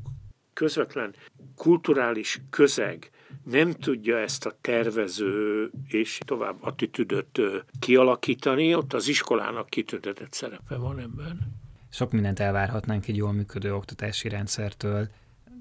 közvetlen 0.54 1.16
kulturális 1.56 2.42
közeg 2.50 3.10
nem 3.44 3.72
tudja 3.72 4.18
ezt 4.18 4.46
a 4.46 4.58
tervező 4.62 5.70
és 5.88 6.20
tovább 6.26 6.58
attitűdöt 6.62 7.42
kialakítani, 7.80 8.76
ott 8.76 8.94
az 8.94 9.08
iskolának 9.08 9.70
kitöltetett 9.70 10.34
szerepe 10.34 10.76
van 10.76 11.00
ebben. 11.00 11.58
Sok 11.90 12.12
mindent 12.12 12.40
elvárhatnánk 12.40 13.08
egy 13.08 13.16
jól 13.16 13.34
működő 13.34 13.74
oktatási 13.74 14.30
rendszertől, 14.30 15.10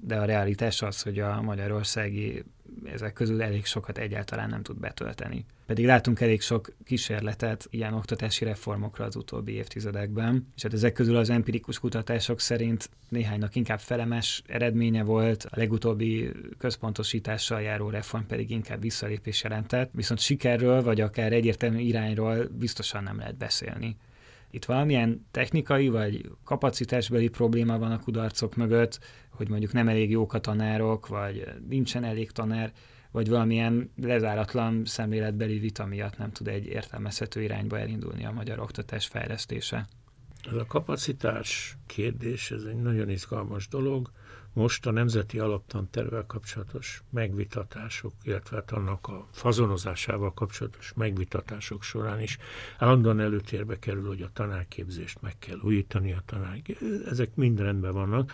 de 0.01 0.15
a 0.15 0.25
realitás 0.25 0.81
az, 0.81 1.01
hogy 1.01 1.19
a 1.19 1.41
magyarországi 1.41 2.43
ezek 2.85 3.13
közül 3.13 3.41
elég 3.41 3.65
sokat 3.65 3.97
egyáltalán 3.97 4.49
nem 4.49 4.61
tud 4.61 4.79
betölteni. 4.79 5.45
Pedig 5.65 5.85
látunk 5.85 6.19
elég 6.19 6.41
sok 6.41 6.71
kísérletet 6.83 7.67
ilyen 7.69 7.93
oktatási 7.93 8.45
reformokra 8.45 9.05
az 9.05 9.15
utóbbi 9.15 9.51
évtizedekben, 9.51 10.47
és 10.55 10.61
hát 10.61 10.73
ezek 10.73 10.93
közül 10.93 11.15
az 11.15 11.29
empirikus 11.29 11.79
kutatások 11.79 12.39
szerint 12.39 12.89
néhánynak 13.09 13.55
inkább 13.55 13.79
felemes 13.79 14.43
eredménye 14.47 15.03
volt, 15.03 15.43
a 15.43 15.57
legutóbbi 15.57 16.31
központosítással 16.57 17.61
járó 17.61 17.89
reform 17.89 18.23
pedig 18.23 18.49
inkább 18.49 18.81
visszalépés 18.81 19.43
jelentett, 19.43 19.89
viszont 19.93 20.19
sikerről 20.19 20.83
vagy 20.83 21.01
akár 21.01 21.33
egyértelmű 21.33 21.79
irányról 21.79 22.47
biztosan 22.59 23.03
nem 23.03 23.17
lehet 23.17 23.37
beszélni. 23.37 23.97
Itt 24.51 24.65
valamilyen 24.65 25.27
technikai 25.31 25.87
vagy 25.87 26.29
kapacitásbeli 26.43 27.27
probléma 27.27 27.77
van 27.77 27.91
a 27.91 27.99
kudarcok 27.99 28.55
mögött, 28.55 28.99
hogy 29.29 29.49
mondjuk 29.49 29.71
nem 29.71 29.87
elég 29.87 30.09
jók 30.09 30.33
a 30.33 30.39
tanárok, 30.39 31.07
vagy 31.07 31.43
nincsen 31.67 32.03
elég 32.03 32.31
tanár, 32.31 32.71
vagy 33.11 33.29
valamilyen 33.29 33.91
lezáratlan 34.01 34.85
szemléletbeli 34.85 35.59
vita 35.59 35.85
miatt 35.85 36.17
nem 36.17 36.31
tud 36.31 36.47
egy 36.47 36.65
értelmezhető 36.65 37.41
irányba 37.41 37.79
elindulni 37.79 38.25
a 38.25 38.31
magyar 38.31 38.59
oktatás 38.59 39.07
fejlesztése. 39.07 39.87
Ez 40.51 40.55
a 40.55 40.65
kapacitás 40.65 41.77
kérdés, 41.85 42.51
ez 42.51 42.63
egy 42.63 42.81
nagyon 42.81 43.09
izgalmas 43.09 43.67
dolog. 43.67 44.11
Most 44.59 44.85
a 44.85 44.91
Nemzeti 44.91 45.39
Alaptantervel 45.39 46.25
kapcsolatos 46.25 47.03
megvitatások, 47.09 48.13
illetve 48.23 48.55
hát 48.55 48.71
annak 48.71 49.07
a 49.07 49.27
fazonozásával 49.31 50.33
kapcsolatos 50.33 50.93
megvitatások 50.95 51.83
során 51.83 52.21
is 52.21 52.37
állandóan 52.77 53.19
előtérbe 53.19 53.79
kerül, 53.79 54.07
hogy 54.07 54.21
a 54.21 54.29
tanárképzést 54.33 55.21
meg 55.21 55.35
kell 55.39 55.57
újítani, 55.61 56.11
a 56.11 56.21
tanár... 56.25 56.61
ezek 57.09 57.35
mind 57.35 57.59
rendben 57.59 57.93
vannak, 57.93 58.33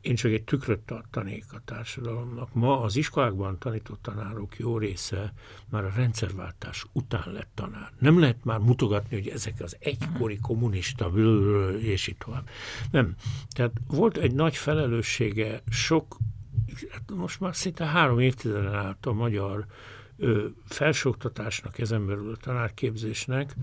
én 0.00 0.14
csak 0.14 0.32
egy 0.32 0.42
tükröt 0.42 0.80
tartanék 0.80 1.44
a 1.52 1.60
társadalomnak. 1.64 2.54
Ma 2.54 2.80
az 2.80 2.96
iskolákban 2.96 3.58
tanított 3.58 4.02
tanárok 4.02 4.58
jó 4.58 4.78
része 4.78 5.32
már 5.68 5.84
a 5.84 5.92
rendszerváltás 5.96 6.86
után 6.92 7.32
lett 7.32 7.50
tanár. 7.54 7.92
Nem 7.98 8.18
lehet 8.18 8.44
már 8.44 8.58
mutogatni, 8.58 9.16
hogy 9.16 9.28
ezek 9.28 9.60
az 9.60 9.76
egykori 9.78 10.38
kommunista 10.42 11.12
és 11.78 12.06
itt 12.06 12.18
tovább. 12.18 12.48
Nem. 12.90 13.14
Tehát 13.50 13.72
volt 13.86 14.16
egy 14.16 14.34
nagy 14.34 14.56
felelőssége 14.56 15.62
sok, 15.70 16.16
hát 16.90 17.10
most 17.14 17.40
már 17.40 17.56
szinte 17.56 17.84
három 17.84 18.18
évtizeden 18.18 18.74
át 18.74 19.06
a 19.06 19.12
magyar 19.12 19.66
felsőoktatásnak, 20.64 21.78
ezen 21.78 22.06
belül 22.06 22.32
a 22.32 22.36
tanárképzésnek, 22.36 23.54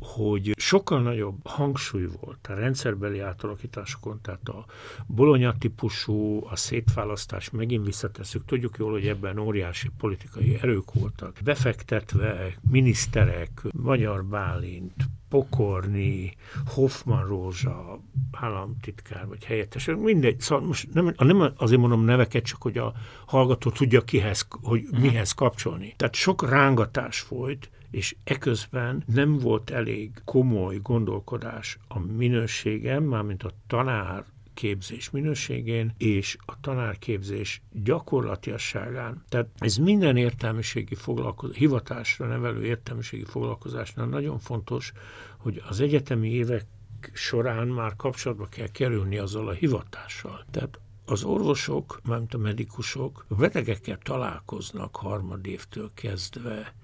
hogy 0.00 0.54
sokkal 0.56 1.02
nagyobb 1.02 1.46
hangsúly 1.46 2.08
volt 2.20 2.46
a 2.48 2.54
rendszerbeli 2.54 3.20
átalakításokon, 3.20 4.20
tehát 4.22 4.48
a 4.48 4.64
bolonya 5.06 5.54
típusú, 5.58 6.46
a 6.46 6.56
szétválasztás, 6.56 7.50
megint 7.50 7.84
visszatesszük, 7.84 8.44
tudjuk 8.44 8.76
jól, 8.78 8.90
hogy 8.90 9.06
ebben 9.06 9.38
óriási 9.38 9.88
politikai 9.98 10.58
erők 10.62 10.92
voltak, 10.92 11.38
befektetve 11.44 12.54
miniszterek, 12.70 13.62
Magyar 13.72 14.24
Bálint, 14.24 14.94
Pokorni, 15.28 16.36
Hoffman 16.66 17.26
Rózsa, 17.26 18.00
államtitkár 18.32 19.26
vagy 19.26 19.44
helyettes, 19.44 19.86
mindegy, 19.86 20.40
szóval 20.40 20.66
most 20.66 20.92
nem, 20.92 21.14
nem 21.16 21.52
azért 21.56 21.80
mondom 21.80 22.04
neveket, 22.04 22.44
csak 22.44 22.62
hogy 22.62 22.78
a 22.78 22.94
hallgató 23.26 23.70
tudja 23.70 24.00
kihez, 24.00 24.46
hogy 24.50 24.86
mihez 25.00 25.32
kapcsolni. 25.32 25.94
Tehát 25.96 26.14
sok 26.14 26.48
rángatás 26.48 27.20
folyt, 27.20 27.70
és 27.96 28.16
eközben 28.24 29.02
nem 29.06 29.38
volt 29.38 29.70
elég 29.70 30.10
komoly 30.24 30.78
gondolkodás 30.82 31.78
a 31.88 31.98
minőségem, 31.98 33.04
mármint 33.04 33.42
a 33.42 33.50
tanár 33.66 34.24
képzés 34.54 35.10
minőségén 35.10 35.94
és 35.98 36.36
a 36.46 36.60
tanárképzés 36.60 37.62
gyakorlatiasságán. 37.72 39.24
Tehát 39.28 39.48
ez 39.58 39.76
minden 39.76 40.16
értelmiségi 40.16 40.94
foglalkozás, 40.94 41.56
hivatásra 41.56 42.26
nevelő 42.26 42.64
értelmiségi 42.64 43.24
foglalkozásnál 43.24 44.06
nagyon 44.06 44.38
fontos, 44.38 44.92
hogy 45.36 45.62
az 45.68 45.80
egyetemi 45.80 46.30
évek 46.30 46.64
során 47.12 47.68
már 47.68 47.96
kapcsolatba 47.96 48.46
kell 48.46 48.68
kerülni 48.68 49.18
azzal 49.18 49.48
a 49.48 49.52
hivatással. 49.52 50.44
Tehát 50.50 50.78
az 51.04 51.24
orvosok, 51.24 52.00
mármint 52.04 52.34
a 52.34 52.38
medikusok 52.38 53.24
a 53.28 53.34
betegekkel 53.34 53.98
találkoznak 53.98 54.96
harmadévtől 54.96 55.90
kezdve, 55.94 56.74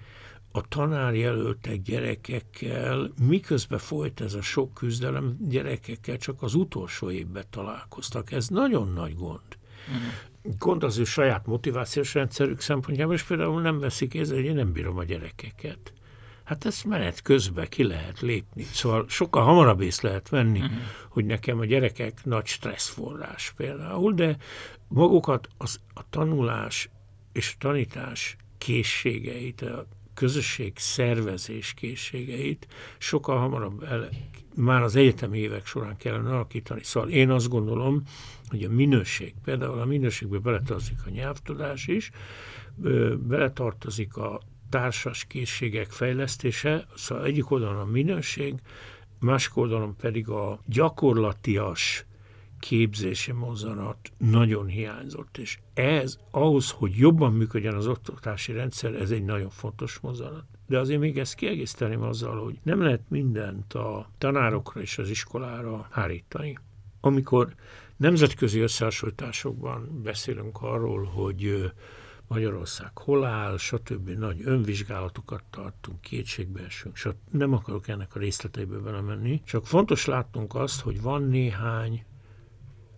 a 0.52 0.68
tanárjelöltek 0.68 1.82
gyerekekkel, 1.82 3.12
miközben 3.26 3.78
folyt 3.78 4.20
ez 4.20 4.34
a 4.34 4.42
sok 4.42 4.74
küzdelem, 4.74 5.36
gyerekekkel 5.48 6.16
csak 6.16 6.42
az 6.42 6.54
utolsó 6.54 7.10
évben 7.10 7.44
találkoztak. 7.50 8.32
Ez 8.32 8.48
nagyon 8.48 8.92
nagy 8.92 9.14
gond. 9.14 9.40
Uh-huh. 9.88 10.56
Gond 10.58 10.84
az 10.84 10.98
ő 10.98 11.04
saját 11.04 11.46
motivációs 11.46 12.14
rendszerük 12.14 12.60
szempontjából, 12.60 13.14
és 13.14 13.22
például 13.22 13.60
nem 13.60 13.78
veszik 13.78 14.14
észre, 14.14 14.34
hogy 14.34 14.44
én 14.44 14.54
nem 14.54 14.72
bírom 14.72 14.98
a 14.98 15.04
gyerekeket. 15.04 15.92
Hát 16.44 16.64
ezt 16.64 16.84
menet 16.84 17.22
közben 17.22 17.68
ki 17.68 17.84
lehet 17.84 18.20
lépni. 18.20 18.62
Szóval 18.62 19.04
sokkal 19.08 19.44
hamarabb 19.44 19.80
ész 19.80 20.00
lehet 20.00 20.28
venni, 20.28 20.60
uh-huh. 20.60 20.76
hogy 21.08 21.24
nekem 21.24 21.58
a 21.58 21.64
gyerekek 21.64 22.24
nagy 22.24 22.46
stresszforrás 22.46 23.52
például, 23.56 24.12
de 24.12 24.36
magukat 24.88 25.48
az, 25.58 25.80
a 25.94 26.08
tanulás 26.10 26.90
és 27.32 27.56
tanítás 27.58 28.36
készségeit, 28.58 29.62
a 29.62 29.86
közösség 30.14 30.72
szervezés 30.76 31.74
készségeit 31.74 32.66
sokkal 32.98 33.38
hamarabb 33.38 33.82
el, 33.82 34.08
már 34.54 34.82
az 34.82 34.96
egyetemi 34.96 35.38
évek 35.38 35.66
során 35.66 35.96
kellene 35.96 36.30
alakítani. 36.30 36.82
Szóval 36.82 37.08
én 37.08 37.30
azt 37.30 37.48
gondolom, 37.48 38.02
hogy 38.48 38.64
a 38.64 38.70
minőség, 38.70 39.34
például 39.44 39.80
a 39.80 39.84
minőségbe 39.84 40.38
beletartozik 40.38 40.98
a 41.06 41.10
nyelvtudás 41.10 41.86
is, 41.86 42.10
beletartozik 43.16 44.16
a 44.16 44.40
társas 44.68 45.24
készségek 45.24 45.90
fejlesztése, 45.90 46.86
szóval 46.96 47.24
egyik 47.24 47.50
oldalon 47.50 47.80
a 47.80 47.84
minőség, 47.84 48.54
másik 49.20 49.56
oldalon 49.56 49.96
pedig 49.96 50.28
a 50.28 50.60
gyakorlatias 50.66 52.04
képzési 52.62 53.32
mozzanat 53.32 54.12
nagyon 54.18 54.66
hiányzott, 54.66 55.38
és 55.38 55.58
ez 55.74 56.18
ahhoz, 56.30 56.70
hogy 56.70 56.96
jobban 56.96 57.32
működjön 57.32 57.74
az 57.74 57.86
oktatási 57.86 58.52
rendszer, 58.52 58.94
ez 58.94 59.10
egy 59.10 59.24
nagyon 59.24 59.50
fontos 59.50 59.98
mozzanat. 59.98 60.44
De 60.66 60.78
azért 60.78 61.00
még 61.00 61.18
ezt 61.18 61.34
kiegészíteném 61.34 62.02
azzal, 62.02 62.42
hogy 62.42 62.58
nem 62.62 62.82
lehet 62.82 63.02
mindent 63.08 63.72
a 63.72 64.10
tanárokra 64.18 64.80
és 64.80 64.98
az 64.98 65.10
iskolára 65.10 65.88
hárítani. 65.90 66.58
Amikor 67.00 67.54
nemzetközi 67.96 68.60
összehasonlításokban 68.60 70.00
beszélünk 70.02 70.62
arról, 70.62 71.04
hogy 71.04 71.72
Magyarország 72.28 72.98
hol 72.98 73.24
áll, 73.24 73.56
stb. 73.56 74.08
nagy 74.08 74.40
önvizsgálatokat 74.44 75.42
tartunk, 75.50 76.00
kétségbe 76.00 76.60
esünk, 76.64 76.96
stb. 76.96 77.16
nem 77.30 77.52
akarok 77.52 77.88
ennek 77.88 78.14
a 78.14 78.18
részleteibe 78.18 78.76
belemenni, 78.76 79.42
csak 79.44 79.66
fontos 79.66 80.04
látnunk 80.04 80.54
azt, 80.54 80.80
hogy 80.80 81.02
van 81.02 81.22
néhány 81.22 82.04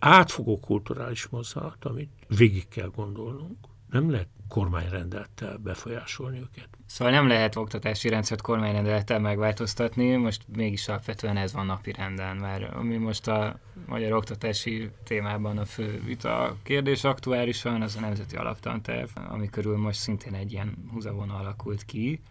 átfogó 0.05 0.59
kulturális 0.59 1.27
mozzanat, 1.27 1.85
amit 1.85 2.09
végig 2.27 2.67
kell 2.67 2.91
gondolnunk. 2.95 3.57
Nem 3.89 4.11
lehet 4.11 4.27
kormányrendelettel 4.47 5.57
befolyásolni 5.57 6.37
őket. 6.37 6.69
Szóval 6.85 7.13
nem 7.13 7.27
lehet 7.27 7.55
oktatási 7.55 8.09
rendszert 8.09 8.41
kormányrendelettel 8.41 9.19
megváltoztatni, 9.19 10.15
most 10.15 10.41
mégis 10.55 10.87
alapvetően 10.87 11.37
ez 11.37 11.53
van 11.53 11.65
napi 11.65 11.91
renden, 11.91 12.37
mert 12.37 12.73
ami 12.73 12.97
most 12.97 13.27
a 13.27 13.59
magyar 13.85 14.11
oktatási 14.11 14.89
témában 15.03 15.57
a 15.57 15.65
fő 15.65 16.01
vita 16.05 16.55
kérdés 16.63 17.03
aktuálisan, 17.03 17.81
az 17.81 17.95
a 17.95 17.99
Nemzeti 17.99 18.35
Alaptanterv, 18.35 19.09
ami 19.29 19.49
körül 19.49 19.77
most 19.77 19.99
szintén 19.99 20.33
egy 20.33 20.51
ilyen 20.51 20.89
húzavona 20.91 21.35
alakult 21.35 21.85
ki, 21.85 22.21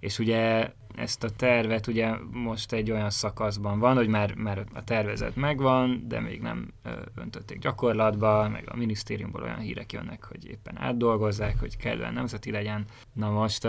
és 0.00 0.18
ugye 0.18 0.70
ezt 0.96 1.24
a 1.24 1.30
tervet 1.30 1.86
ugye 1.86 2.14
most 2.30 2.72
egy 2.72 2.90
olyan 2.90 3.10
szakaszban 3.10 3.78
van, 3.78 3.96
hogy 3.96 4.08
már, 4.08 4.34
már 4.34 4.64
a 4.74 4.84
tervezet 4.84 5.36
megvan, 5.36 6.04
de 6.08 6.20
még 6.20 6.40
nem 6.40 6.72
öntötték 7.14 7.58
gyakorlatba, 7.58 8.48
meg 8.48 8.64
a 8.70 8.76
minisztériumból 8.76 9.42
olyan 9.42 9.58
hírek 9.58 9.92
jönnek, 9.92 10.24
hogy 10.24 10.48
éppen 10.48 10.78
átdolgozzák, 10.78 11.58
hogy 11.58 11.76
kellően 11.76 12.12
nemzeti 12.12 12.50
legyen. 12.50 12.84
Na 13.12 13.30
most 13.30 13.68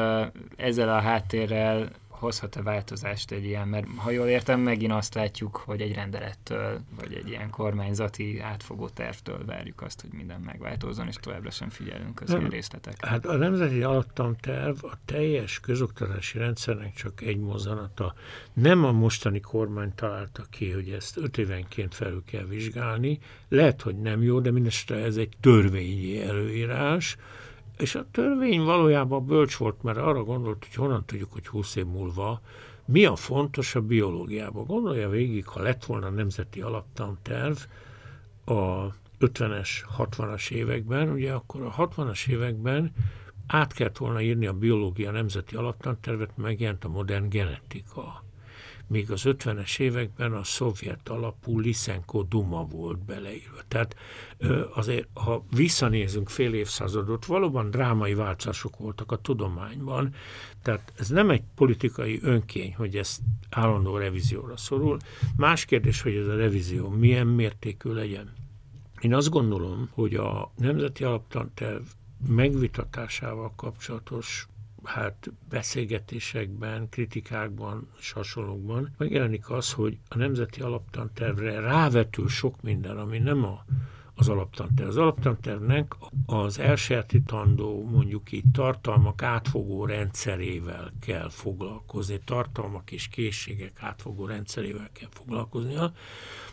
ezzel 0.56 0.90
a 0.90 1.00
háttérrel 1.00 1.90
hozhat-e 2.20 2.62
változást 2.62 3.32
egy 3.32 3.44
ilyen, 3.46 3.68
mert 3.68 3.88
ha 3.96 4.12
jól 4.12 4.28
értem, 4.28 4.60
megint 4.60 4.92
azt 4.92 5.14
látjuk, 5.14 5.56
hogy 5.56 5.82
egy 5.82 5.94
rendelettől, 5.94 6.80
vagy 7.00 7.14
egy 7.14 7.28
ilyen 7.28 7.50
kormányzati 7.50 8.40
átfogó 8.40 8.90
tervtől 8.90 9.46
várjuk 9.46 9.82
azt, 9.82 10.02
hogy 10.02 10.10
minden 10.14 10.42
megváltozzon, 10.42 11.08
és 11.08 11.16
továbbra 11.16 11.50
sem 11.50 11.70
figyelünk 11.70 12.22
az 12.22 12.30
ilyen 12.30 12.50
részletekre. 12.50 13.08
Hát 13.08 13.26
a 13.26 13.36
Nemzeti 13.36 13.84
Alaptanterv 13.84 14.84
a 14.86 14.98
teljes 15.06 15.60
közoktatási 15.60 16.38
rendszernek 16.38 16.94
csak 16.94 17.22
egy 17.22 17.40
mozzanata. 17.40 18.14
Nem 18.54 18.86
a 18.86 18.92
mostani 18.92 19.40
kormány 19.40 19.96
találta 19.96 20.44
ki, 20.50 20.72
hogy 20.72 20.90
ezt 20.90 21.18
öt 21.18 21.38
évenként 21.38 21.96
felül 21.96 22.24
kell 22.26 22.46
vizsgálni. 22.46 23.20
Lehet, 23.50 23.82
hogy 23.82 23.96
nem 23.96 24.24
jó, 24.24 24.40
de 24.40 24.52
mindestre 24.52 24.96
ez 24.96 25.18
egy 25.18 25.34
törvényi 25.40 26.22
előírás, 26.22 27.18
és 27.78 27.96
a 27.96 28.06
törvény 28.12 28.62
valójában 28.62 29.26
bölcs 29.26 29.56
volt, 29.56 29.84
mert 29.84 29.98
arra 29.98 30.24
gondolt, 30.24 30.66
hogy 30.66 30.76
honnan 30.76 31.06
tudjuk, 31.06 31.34
hogy 31.34 31.48
20 31.48 31.76
év 31.76 31.86
múlva 31.86 32.42
mi 32.86 33.06
a 33.06 33.16
fontos 33.16 33.76
a 33.76 33.82
biológiában. 33.82 34.66
Gondolja 34.66 35.10
végig, 35.10 35.48
ha 35.48 35.62
lett 35.62 35.86
volna 35.86 36.10
nemzeti 36.10 36.62
alaptanterv 36.62 37.58
a 38.46 38.94
50-es, 39.20 39.70
60-as 39.98 40.52
években, 40.52 41.10
ugye 41.10 41.34
akkor 41.34 41.62
a 41.62 41.88
60-as 41.88 42.28
években 42.28 42.94
át 43.48 43.74
kellett 43.74 43.98
volna 43.98 44.22
írni 44.22 44.46
a 44.46 44.54
biológia 44.54 45.12
nemzeti 45.12 45.56
alaptantervet, 45.56 46.38
megjelent 46.38 46.84
a 46.84 46.90
modern 46.90 47.30
genetika 47.30 48.24
még 48.88 49.12
az 49.12 49.22
50-es 49.26 49.80
években 49.80 50.34
a 50.34 50.44
szovjet 50.44 51.10
alapú 51.10 51.60
Lysenko 51.60 52.24
Duma 52.24 52.66
volt 52.66 53.06
beleírva. 53.06 53.58
Tehát 53.68 53.96
azért, 54.74 55.08
ha 55.14 55.46
visszanézünk 55.52 56.30
fél 56.30 56.54
évszázadot, 56.54 57.26
valóban 57.26 57.70
drámai 57.70 58.14
változások 58.14 58.78
voltak 58.78 59.12
a 59.12 59.18
tudományban, 59.18 60.14
tehát 60.62 60.94
ez 60.98 61.10
nem 61.10 61.30
egy 61.30 61.44
politikai 61.56 62.20
önkény, 62.22 62.76
hogy 62.76 62.96
ez 62.96 63.18
állandó 63.50 63.98
revízióra 63.98 64.58
szorul. 64.58 64.98
Más 65.36 65.66
kérdés, 65.66 66.02
hogy 66.02 66.16
ez 66.16 66.28
a 66.28 66.36
revízió 66.36 66.90
milyen 66.90 67.28
mértékű 67.28 67.92
legyen. 67.92 68.34
Én 69.02 69.14
azt 69.14 69.30
gondolom, 69.30 69.90
hogy 69.92 70.16
a 70.16 70.52
Nemzeti 70.58 71.04
Alaptanterv 71.04 71.84
megvitatásával 72.28 73.54
kapcsolatos 73.56 74.48
hát 74.84 75.32
beszélgetésekben, 75.50 76.90
kritikákban 76.90 77.88
és 78.00 78.12
hasonlókban 78.12 78.94
megjelenik 78.98 79.50
az, 79.50 79.74
hogy 79.74 79.98
a 80.10 80.18
Nemzeti 80.18 80.62
Alaptantervre 80.62 81.60
rávetül 81.60 82.28
sok 82.28 82.62
minden, 82.62 82.98
ami 82.98 83.20
nem 83.20 83.44
a, 83.44 83.66
az 84.16 84.30
alaptanterv. 84.30 84.90
Az 84.90 84.98
alaptantervnek 84.98 85.96
az 86.26 86.60
elsajátítandó, 86.60 87.90
mondjuk 87.90 88.32
így 88.32 88.52
tartalmak 88.54 89.22
átfogó 89.24 89.86
rendszerével 89.86 90.92
kell 91.00 91.30
foglalkozni, 91.30 92.20
tartalmak 92.26 92.92
és 92.92 93.08
készségek 93.08 93.72
átfogó 93.80 94.26
rendszerével 94.26 94.90
kell 94.94 95.10
foglalkoznia, 95.12 95.94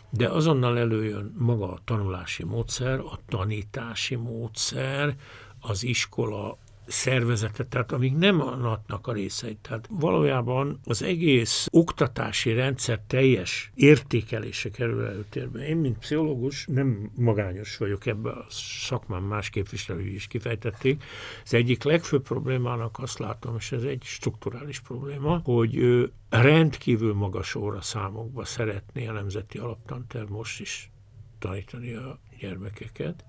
de 0.09 0.29
azonnal 0.29 0.77
előjön 0.77 1.35
maga 1.37 1.71
a 1.71 1.79
tanulási 1.83 2.43
módszer, 2.43 2.99
a 2.99 3.19
tanítási 3.27 4.15
módszer, 4.15 5.15
az 5.59 5.83
iskola 5.83 6.57
szervezetet, 6.87 7.67
tehát 7.67 7.91
amik 7.91 8.17
nem 8.17 8.41
a 8.41 8.55
NAT-nak 8.55 9.07
a 9.07 9.13
részei. 9.13 9.57
Tehát 9.61 9.87
valójában 9.89 10.79
az 10.83 11.01
egész 11.01 11.67
oktatási 11.71 12.53
rendszer 12.53 12.99
teljes 13.07 13.71
értékelése 13.75 14.69
kerül 14.69 15.05
előtérbe. 15.05 15.67
Én, 15.67 15.77
mint 15.77 15.97
pszichológus, 15.97 16.65
nem 16.65 17.11
magányos 17.15 17.77
vagyok 17.77 18.05
ebben 18.05 18.33
a 18.33 18.45
szakmán, 18.49 19.21
más 19.21 19.49
képviselői 19.49 20.13
is 20.13 20.27
kifejtették. 20.27 21.03
Az 21.43 21.53
egyik 21.53 21.83
legfőbb 21.83 22.23
problémának 22.23 22.99
azt 22.99 23.19
látom, 23.19 23.55
és 23.55 23.71
ez 23.71 23.83
egy 23.83 24.03
strukturális 24.03 24.79
probléma, 24.79 25.41
hogy 25.43 26.03
rendkívül 26.29 27.13
magas 27.13 27.55
óra 27.55 27.81
számokba 27.81 28.45
szeretné 28.45 29.07
a 29.07 29.11
Nemzeti 29.11 29.57
Alaptanterv 29.57 30.29
most 30.29 30.59
is 30.59 30.91
tanítani 31.39 31.93
a 31.93 32.19
gyermekeket, 32.39 33.25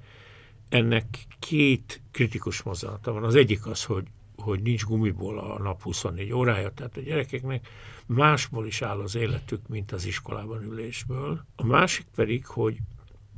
ennek 0.68 1.26
két 1.38 2.00
kritikus 2.11 2.62
mozzanata 2.62 3.12
van. 3.12 3.24
Az 3.24 3.35
egyik 3.35 3.66
az, 3.66 3.85
hogy, 3.85 4.07
hogy 4.37 4.62
nincs 4.62 4.85
gumiból 4.85 5.38
a 5.38 5.62
nap 5.62 5.83
24 5.83 6.33
órája, 6.33 6.70
tehát 6.70 6.96
a 6.96 7.00
gyerekeknek 7.00 7.68
másból 8.07 8.66
is 8.66 8.83
áll 8.83 9.00
az 9.00 9.14
életük, 9.14 9.68
mint 9.68 9.92
az 9.92 10.05
iskolában 10.05 10.62
ülésből. 10.62 11.44
A 11.57 11.64
másik 11.66 12.07
pedig, 12.14 12.46
hogy 12.46 12.76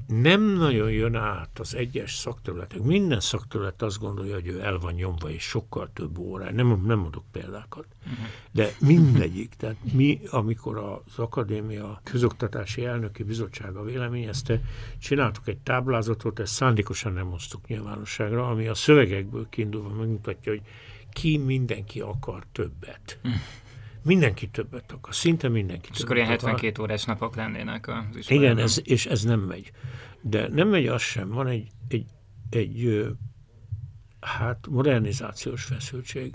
nem 0.09 0.43
nagyon 0.43 0.91
jön 0.91 1.15
át 1.15 1.59
az 1.59 1.75
egyes 1.75 2.15
szakterületek. 2.15 2.83
Minden 2.83 3.21
szakterület 3.21 3.83
azt 3.83 3.99
gondolja, 3.99 4.35
hogy 4.35 4.47
ő 4.47 4.61
el 4.63 4.79
van 4.79 4.93
nyomva, 4.93 5.31
és 5.31 5.43
sokkal 5.43 5.91
több 5.93 6.19
órá. 6.19 6.51
Nem, 6.51 6.83
nem 6.87 6.99
mondok 6.99 7.25
példákat. 7.33 7.87
De 8.51 8.75
mindegyik. 8.81 9.55
Tehát 9.55 9.77
mi, 9.93 10.21
amikor 10.31 10.77
az 10.79 11.19
Akadémia 11.19 12.01
Közoktatási 12.03 12.85
Elnöki 12.85 13.23
Bizottsága 13.23 13.83
véleményezte, 13.83 14.61
csináltuk 14.99 15.49
egy 15.49 15.59
táblázatot, 15.59 16.39
ezt 16.39 16.53
szándékosan 16.53 17.13
nem 17.13 17.31
hoztuk 17.31 17.67
nyilvánosságra, 17.67 18.49
ami 18.49 18.67
a 18.67 18.75
szövegekből 18.75 19.47
kiindulva 19.51 19.89
megmutatja, 19.89 20.53
hogy 20.53 20.63
ki 21.13 21.37
mindenki 21.39 22.01
akar 22.01 22.45
többet. 22.53 23.19
Mindenki 24.09 24.49
többet 24.49 24.93
akar, 24.93 25.15
szinte 25.15 25.49
mindenki 25.49 25.89
És 25.93 26.01
akkor 26.01 26.17
ilyen 26.17 26.29
72 26.29 26.69
akar. 26.69 26.85
órás 26.85 27.05
napok 27.05 27.37
lennének 27.37 27.89
az 27.89 28.17
iskolában. 28.17 28.51
Igen, 28.51 28.65
ez, 28.65 28.81
és 28.85 29.07
ez 29.07 29.23
nem 29.23 29.41
megy. 29.41 29.71
De 30.21 30.49
nem 30.49 30.69
megy 30.69 30.87
az 30.87 31.03
sem, 31.03 31.29
van 31.29 31.47
egy, 31.47 31.69
egy, 31.89 32.07
egy 32.51 33.07
hát 34.21 34.67
modernizációs 34.71 35.65
feszültség, 35.65 36.35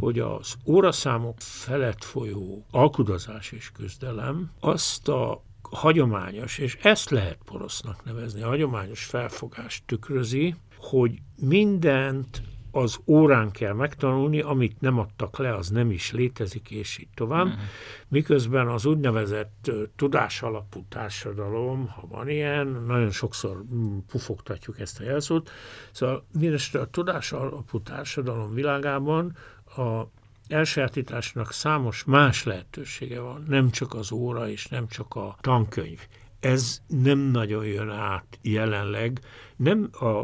hogy 0.00 0.18
az 0.18 0.54
óraszámok 0.66 1.40
felett 1.40 2.04
folyó 2.04 2.66
alkudozás 2.70 3.52
és 3.52 3.70
küzdelem 3.72 4.50
azt 4.60 5.08
a 5.08 5.42
hagyományos, 5.70 6.58
és 6.58 6.78
ezt 6.82 7.10
lehet 7.10 7.38
porosznak 7.44 8.04
nevezni, 8.04 8.42
a 8.42 8.46
hagyományos 8.46 9.04
felfogást 9.04 9.82
tükrözi, 9.86 10.54
hogy 10.76 11.18
mindent 11.36 12.42
az 12.72 12.98
órán 13.06 13.50
kell 13.50 13.72
megtanulni, 13.72 14.40
amit 14.40 14.80
nem 14.80 14.98
adtak 14.98 15.38
le, 15.38 15.54
az 15.54 15.68
nem 15.68 15.90
is 15.90 16.12
létezik, 16.12 16.70
és 16.70 16.98
így 16.98 17.08
tovább. 17.14 17.46
Uh-huh. 17.46 17.60
Miközben 18.08 18.68
az 18.68 18.86
úgynevezett 18.86 19.70
tudás 19.96 20.42
alapú 20.42 20.84
társadalom, 20.88 21.88
ha 21.88 22.06
van 22.06 22.28
ilyen, 22.28 22.66
nagyon 22.86 23.10
sokszor 23.10 23.64
mm, 23.74 23.98
pufogtatjuk 23.98 24.80
ezt 24.80 25.00
a 25.00 25.04
jelzót, 25.04 25.50
szóval 25.92 26.26
mindestre 26.38 26.80
a 26.80 26.86
tudás 26.86 27.32
alapú 27.32 27.80
társadalom 27.80 28.54
világában 28.54 29.36
a 29.76 30.02
elsajátításnak 30.48 31.52
számos 31.52 32.04
más 32.04 32.44
lehetősége 32.44 33.20
van, 33.20 33.44
nem 33.48 33.70
csak 33.70 33.94
az 33.94 34.12
óra 34.12 34.48
és 34.48 34.66
nem 34.66 34.88
csak 34.88 35.14
a 35.14 35.36
tankönyv. 35.40 36.00
Ez 36.40 36.82
nem 36.86 37.18
nagyon 37.18 37.66
jön 37.66 37.90
át 37.90 38.38
jelenleg, 38.42 39.20
nem 39.56 39.88
a 39.92 40.22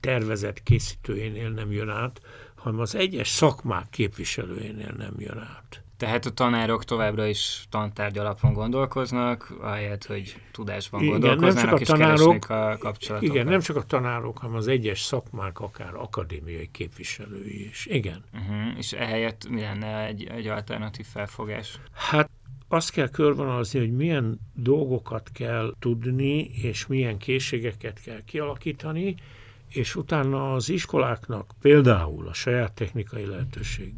tervezet 0.00 0.62
készítőjénél 0.62 1.50
nem 1.50 1.72
jön 1.72 1.88
át, 1.88 2.20
hanem 2.54 2.80
az 2.80 2.94
egyes 2.94 3.28
szakmák 3.28 3.86
képviselőjénél 3.90 4.94
nem 4.96 5.14
jön 5.18 5.38
át. 5.38 5.82
Tehát 5.98 6.26
a 6.26 6.30
tanárok 6.30 6.84
továbbra 6.84 7.26
is 7.26 7.66
tantárgy 7.70 8.18
alapon 8.18 8.52
gondolkoznak, 8.52 9.54
ahelyett, 9.60 10.06
hogy 10.06 10.36
tudásban 10.52 11.02
igen, 11.02 11.20
gondolkoznának, 11.20 11.80
és 11.80 11.86
tanárok, 11.86 12.16
keresnék 12.16 12.50
a 12.50 12.76
kapcsolatokat. 12.78 13.34
Igen, 13.34 13.46
nem 13.46 13.60
csak 13.60 13.76
a 13.76 13.82
tanárok, 13.82 14.38
hanem 14.38 14.56
az 14.56 14.66
egyes 14.66 15.00
szakmák, 15.00 15.60
akár 15.60 15.94
akadémiai 15.94 16.68
képviselői 16.72 17.68
is. 17.68 17.86
Igen. 17.86 18.24
Uh-huh. 18.32 18.78
És 18.78 18.92
ehelyett 18.92 19.48
mi 19.48 19.60
lenne 19.60 20.06
egy, 20.06 20.26
egy 20.26 20.46
alternatív 20.46 21.06
felfogás? 21.06 21.78
Hát 21.92 22.30
azt 22.68 22.90
kell 22.90 23.08
körvonalazni, 23.08 23.78
hogy 23.78 23.92
milyen 23.92 24.40
dolgokat 24.54 25.30
kell 25.32 25.74
tudni, 25.78 26.38
és 26.44 26.86
milyen 26.86 27.18
készségeket 27.18 28.00
kell 28.00 28.24
kialakítani, 28.24 29.14
és 29.68 29.96
utána 29.96 30.52
az 30.52 30.68
iskoláknak 30.68 31.52
például 31.60 32.28
a 32.28 32.32
saját 32.32 32.72
technikai 32.72 33.24
lehetőség, 33.24 33.94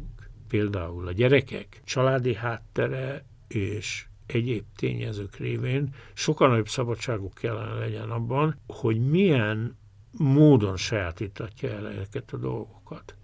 például 0.47 1.07
a 1.07 1.11
gyerekek 1.11 1.81
családi 1.85 2.35
háttere 2.35 3.25
és 3.47 4.05
egyéb 4.25 4.63
tényezők 4.75 5.35
révén 5.35 5.93
sokkal 6.13 6.49
nagyobb 6.49 6.67
szabadságuk 6.67 7.33
kellene 7.33 7.73
legyen 7.73 8.09
abban, 8.09 8.59
hogy 8.67 9.09
milyen 9.09 9.77
módon 10.17 10.77
sajátítatja 10.77 11.69
el 11.69 11.89
ezeket 11.89 12.31
a 12.31 12.37
dolgokat. 12.37 13.15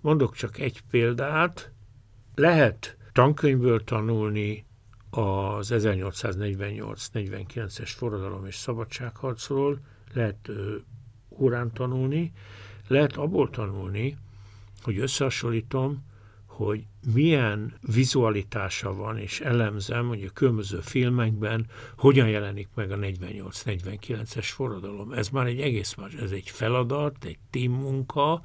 Mondok 0.00 0.34
csak 0.34 0.58
egy 0.58 0.82
példát. 0.90 1.70
Lehet 2.34 2.96
tankönyvből 3.12 3.84
tanulni 3.84 4.66
az 5.10 5.70
1848-49-es 5.74 7.92
forradalom 7.96 8.46
és 8.46 8.56
szabadságharcról, 8.56 9.80
lehet 10.12 10.50
órán 11.38 11.72
tanulni, 11.72 12.32
lehet 12.88 13.16
abból 13.16 13.50
tanulni, 13.50 14.16
hogy 14.82 14.98
összehasonlítom, 14.98 16.04
hogy 16.46 16.86
milyen 17.14 17.74
vizualitása 17.80 18.94
van, 18.94 19.18
és 19.18 19.40
elemzem, 19.40 20.08
hogy 20.08 20.24
a 20.24 20.32
különböző 20.32 20.80
filmekben 20.80 21.66
hogyan 21.96 22.28
jelenik 22.28 22.68
meg 22.74 22.90
a 22.90 22.96
48-49-es 22.96 24.48
forradalom. 24.54 25.12
Ez 25.12 25.28
már 25.28 25.46
egy 25.46 25.60
egész 25.60 25.94
más, 25.94 26.12
ez 26.12 26.30
egy 26.30 26.48
feladat, 26.50 27.24
egy 27.24 27.38
team 27.50 27.72
munka, 27.72 28.42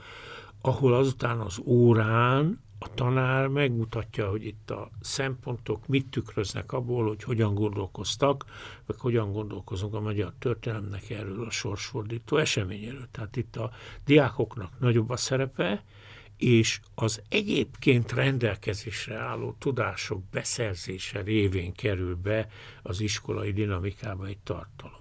ahol 0.61 0.93
azután 0.93 1.39
az 1.39 1.59
órán 1.65 2.59
a 2.83 2.93
tanár 2.93 3.47
megmutatja, 3.47 4.29
hogy 4.29 4.45
itt 4.45 4.71
a 4.71 4.89
szempontok 5.01 5.87
mit 5.87 6.07
tükröznek 6.07 6.71
abból, 6.71 7.07
hogy 7.07 7.23
hogyan 7.23 7.53
gondolkoztak, 7.53 8.45
vagy 8.85 8.95
hogyan 8.99 9.31
gondolkozunk 9.31 9.93
a 9.93 9.99
magyar 9.99 10.33
történelemnek 10.39 11.09
erről 11.09 11.45
a 11.45 11.49
sorsfordító 11.49 12.37
eseményéről. 12.37 13.07
Tehát 13.11 13.35
itt 13.35 13.55
a 13.55 13.71
diákoknak 14.05 14.79
nagyobb 14.79 15.09
a 15.09 15.17
szerepe, 15.17 15.83
és 16.37 16.79
az 16.95 17.21
egyébként 17.29 18.11
rendelkezésre 18.11 19.15
álló 19.15 19.55
tudások 19.59 20.23
beszerzése 20.31 21.21
révén 21.21 21.73
kerül 21.73 22.15
be 22.15 22.47
az 22.81 23.01
iskolai 23.01 23.51
dinamikába 23.51 24.25
egy 24.25 24.39
tartalom. 24.43 25.00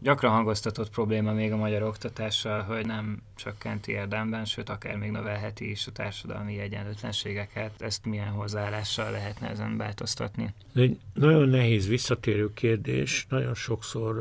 Gyakran 0.00 0.32
hangoztatott 0.32 0.90
probléma 0.90 1.32
még 1.32 1.52
a 1.52 1.56
magyar 1.56 1.82
oktatással, 1.82 2.62
hogy 2.62 2.86
nem 2.86 3.22
csökkenti 3.34 3.92
érdemben, 3.92 4.44
sőt 4.44 4.68
akár 4.68 4.96
még 4.96 5.10
növelheti 5.10 5.70
is 5.70 5.86
a 5.86 5.92
társadalmi 5.92 6.58
egyenlőtlenségeket. 6.58 7.82
Ezt 7.82 8.04
milyen 8.04 8.28
hozzáállással 8.28 9.10
lehetne 9.10 9.48
ezen 9.48 9.76
változtatni? 9.76 10.54
Ez 10.74 10.82
egy 10.82 10.98
nagyon 11.14 11.48
nehéz 11.48 11.88
visszatérő 11.88 12.52
kérdés, 12.52 13.26
nagyon 13.28 13.54
sokszor 13.54 14.16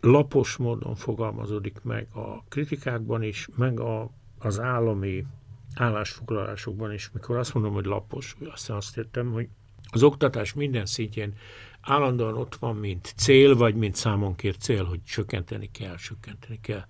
lapos 0.00 0.56
módon 0.56 0.94
fogalmazódik 0.94 1.82
meg 1.82 2.06
a 2.14 2.42
kritikákban 2.48 3.22
is, 3.22 3.48
meg 3.56 3.80
a, 3.80 4.10
az 4.38 4.60
állami 4.60 5.24
állásfoglalásokban 5.74 6.92
is. 6.92 7.10
Mikor 7.12 7.36
azt 7.36 7.54
mondom, 7.54 7.72
hogy 7.72 7.84
lapos, 7.84 8.36
azt 8.52 8.70
azt 8.70 8.96
értem, 8.96 9.32
hogy 9.32 9.48
az 9.90 10.02
oktatás 10.02 10.52
minden 10.52 10.86
szintjén 10.86 11.34
állandóan 11.80 12.36
ott 12.36 12.56
van, 12.56 12.76
mint 12.76 13.12
cél, 13.16 13.56
vagy 13.56 13.74
mint 13.74 13.94
számonkért 13.94 14.60
cél, 14.60 14.84
hogy 14.84 15.04
csökkenteni 15.04 15.70
kell, 15.72 15.96
csökkenteni 15.96 16.60
kell. 16.62 16.84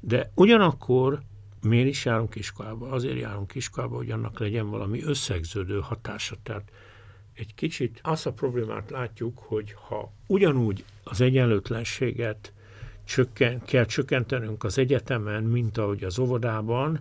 De 0.00 0.30
ugyanakkor 0.34 1.20
miért 1.62 1.88
is 1.88 2.04
járunk 2.04 2.34
iskolába? 2.34 2.88
Azért 2.88 3.18
járunk 3.18 3.54
iskolába, 3.54 3.96
hogy 3.96 4.10
annak 4.10 4.38
legyen 4.38 4.70
valami 4.70 5.02
összegződő 5.02 5.80
hatása. 5.80 6.36
Tehát 6.42 6.72
egy 7.34 7.54
kicsit 7.54 8.00
azt 8.02 8.26
a 8.26 8.32
problémát 8.32 8.90
látjuk, 8.90 9.38
hogy 9.38 9.74
ha 9.88 10.12
ugyanúgy 10.26 10.84
az 11.04 11.20
egyenlőtlenséget 11.20 12.52
csökken, 13.04 13.62
kell 13.64 13.84
csökkentenünk 13.84 14.64
az 14.64 14.78
egyetemen, 14.78 15.42
mint 15.42 15.78
ahogy 15.78 16.04
az 16.04 16.18
óvodában, 16.18 17.00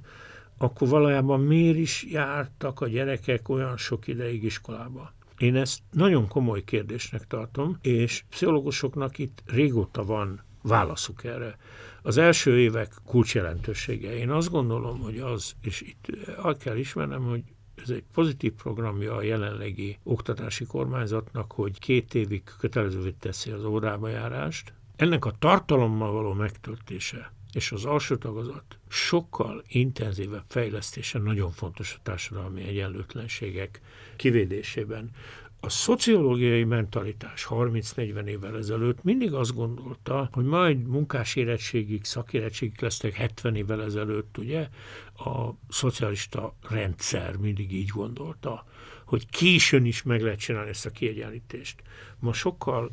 akkor 0.58 0.88
valójában 0.88 1.40
miért 1.40 1.78
is 1.78 2.04
jártak 2.12 2.82
a 2.82 2.88
gyerekek 2.88 3.50
olyan 3.50 3.78
sok 3.78 4.08
ideig 4.08 4.44
iskolába? 4.44 5.14
Én 5.42 5.56
ezt 5.56 5.80
nagyon 5.92 6.28
komoly 6.28 6.64
kérdésnek 6.64 7.28
tartom, 7.28 7.78
és 7.82 8.24
pszichológusoknak 8.30 9.18
itt 9.18 9.44
régóta 9.46 10.04
van 10.04 10.44
válaszuk 10.62 11.24
erre. 11.24 11.58
Az 12.02 12.18
első 12.18 12.60
évek 12.60 12.94
kulcsjelentősége. 13.06 14.18
Én 14.18 14.30
azt 14.30 14.50
gondolom, 14.50 15.00
hogy 15.00 15.18
az, 15.18 15.54
és 15.62 15.82
itt 15.82 16.08
el 16.44 16.58
kell 16.58 16.78
ismernem, 16.78 17.24
hogy 17.24 17.44
ez 17.76 17.90
egy 17.90 18.04
pozitív 18.14 18.52
programja 18.54 19.16
a 19.16 19.22
jelenlegi 19.22 19.98
oktatási 20.04 20.66
kormányzatnak, 20.66 21.52
hogy 21.52 21.80
két 21.80 22.16
évig 22.16 22.44
kötelezővé 22.60 23.12
teszi 23.12 23.52
az 23.52 23.64
órába 23.64 24.08
járást. 24.08 24.74
Ennek 24.96 25.26
a 25.26 25.34
tartalommal 25.40 26.12
való 26.12 26.34
megtöltése 26.34 27.32
és 27.54 27.72
az 27.72 27.86
alsó 27.86 28.16
tagozat 28.16 28.78
sokkal 28.88 29.64
intenzívebb 29.68 30.44
fejlesztése 30.48 31.20
nagyon 31.20 31.52
fontos 31.52 31.94
a 31.98 32.02
társadalmi 32.04 32.64
egyenlőtlenségek 32.64 33.82
kivédésében. 34.16 35.10
A 35.64 35.70
szociológiai 35.70 36.64
mentalitás 36.64 37.48
30-40 37.50 38.26
évvel 38.26 38.58
ezelőtt 38.58 39.04
mindig 39.04 39.34
azt 39.34 39.56
gondolta, 39.56 40.30
hogy 40.32 40.46
majd 40.46 40.88
munkás 40.88 41.36
érettségig, 41.36 42.04
szakérettségig 42.04 42.82
lesznek 42.82 43.14
70 43.14 43.56
évvel 43.56 43.84
ezelőtt, 43.84 44.38
ugye, 44.38 44.70
a 45.16 45.50
szocialista 45.70 46.56
rendszer 46.70 47.36
mindig 47.38 47.74
így 47.74 47.88
gondolta, 47.88 48.66
hogy 49.06 49.30
későn 49.30 49.86
is 49.86 50.04
meg 50.04 50.22
lehet 50.22 50.40
csinálni 50.40 50.70
ezt 50.70 50.86
a 50.86 50.90
kiegyenlítést. 50.90 51.82
Ma 52.20 52.34
sokkal 52.34 52.92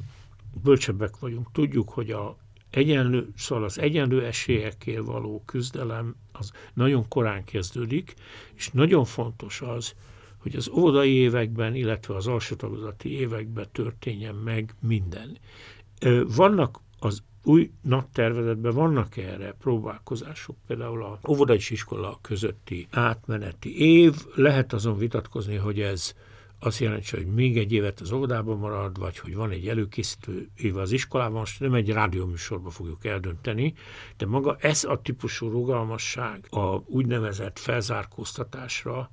bölcsebbek 0.63 1.19
vagyunk, 1.19 1.53
tudjuk, 1.53 1.91
hogy 1.91 2.11
a 2.11 2.37
egyenlő, 2.71 3.29
szóval 3.37 3.65
az 3.65 3.79
egyenlő 3.79 4.25
esélyekért 4.25 5.05
való 5.05 5.43
küzdelem 5.47 6.15
az 6.33 6.53
nagyon 6.75 7.09
korán 7.09 7.45
kezdődik, 7.45 8.15
és 8.55 8.71
nagyon 8.71 9.05
fontos 9.05 9.61
az, 9.61 9.95
hogy 10.39 10.57
az 10.57 10.69
óvodai 10.69 11.13
években, 11.13 11.75
illetve 11.75 12.15
az 12.15 12.27
alsótagozati 12.27 13.19
években 13.19 13.67
történjen 13.73 14.35
meg 14.35 14.75
minden. 14.81 15.39
Vannak 16.37 16.81
az 16.99 17.23
új 17.43 17.71
naptervezetben 17.83 18.75
vannak 18.75 19.17
erre 19.17 19.53
próbálkozások, 19.53 20.57
például 20.67 21.03
a 21.05 21.19
óvodai 21.29 21.57
iskola 21.57 22.19
közötti 22.23 22.87
átmeneti 22.91 23.81
év, 23.81 24.15
lehet 24.35 24.73
azon 24.73 24.99
vitatkozni, 24.99 25.57
hogy 25.57 25.81
ez 25.81 26.15
azt 26.61 26.79
jelenti, 26.79 27.17
hogy 27.17 27.27
még 27.27 27.59
egy 27.59 27.73
évet 27.73 28.01
az 28.01 28.13
óvodában 28.13 28.59
marad, 28.59 28.99
vagy 28.99 29.19
hogy 29.19 29.35
van 29.35 29.51
egy 29.51 29.69
előkészítő 29.69 30.49
éve 30.57 30.81
az 30.81 30.93
iskolában, 30.93 31.39
most 31.39 31.61
nem 31.61 31.75
egy 31.75 31.91
rádióműsorban 31.91 32.71
fogjuk 32.71 33.05
eldönteni, 33.05 33.75
de 34.17 34.27
maga 34.27 34.57
ez 34.61 34.85
a 34.85 35.01
típusú 35.01 35.49
rugalmasság 35.49 36.47
a 36.51 36.83
úgynevezett 36.87 37.59
felzárkóztatásra 37.59 39.11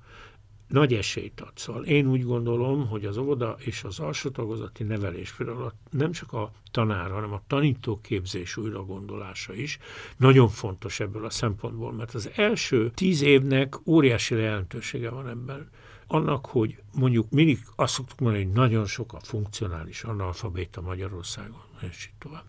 nagy 0.67 0.93
esélyt 0.93 1.41
ad. 1.41 1.51
Szóval 1.55 1.83
én 1.83 2.07
úgy 2.07 2.23
gondolom, 2.23 2.87
hogy 2.87 3.05
az 3.05 3.17
óvoda 3.17 3.55
és 3.59 3.83
az 3.83 3.99
alsó 3.99 4.29
tagozati 4.29 4.83
nevelés, 4.83 5.31
például 5.31 5.73
nem 5.91 6.11
csak 6.11 6.33
a 6.33 6.51
tanár, 6.71 7.11
hanem 7.11 7.33
a 7.33 7.41
tanítóképzés 7.47 8.57
újra 8.57 8.83
gondolása 8.83 9.53
is 9.53 9.77
nagyon 10.17 10.47
fontos 10.47 10.99
ebből 10.99 11.25
a 11.25 11.29
szempontból, 11.29 11.93
mert 11.93 12.13
az 12.13 12.29
első 12.35 12.91
tíz 12.93 13.21
évnek 13.21 13.87
óriási 13.87 14.35
jelentősége 14.35 15.09
van 15.09 15.27
ebben 15.27 15.69
annak, 16.07 16.45
hogy 16.45 16.81
mondjuk 16.93 17.29
mindig 17.29 17.59
azt 17.75 17.93
szoktuk 17.93 18.19
mondani, 18.19 18.43
hogy 18.43 18.53
nagyon 18.53 18.85
sok 18.85 19.13
a 19.13 19.19
funkcionális 19.19 20.03
analfabéta 20.03 20.81
Magyarországon, 20.81 21.63
és 21.89 22.05
így 22.05 22.17
tovább. 22.17 22.45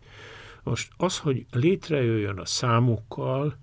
Most 0.62 0.92
az, 0.96 1.18
hogy 1.18 1.46
létrejöjjön 1.50 2.38
a 2.38 2.44
számokkal 2.44 3.58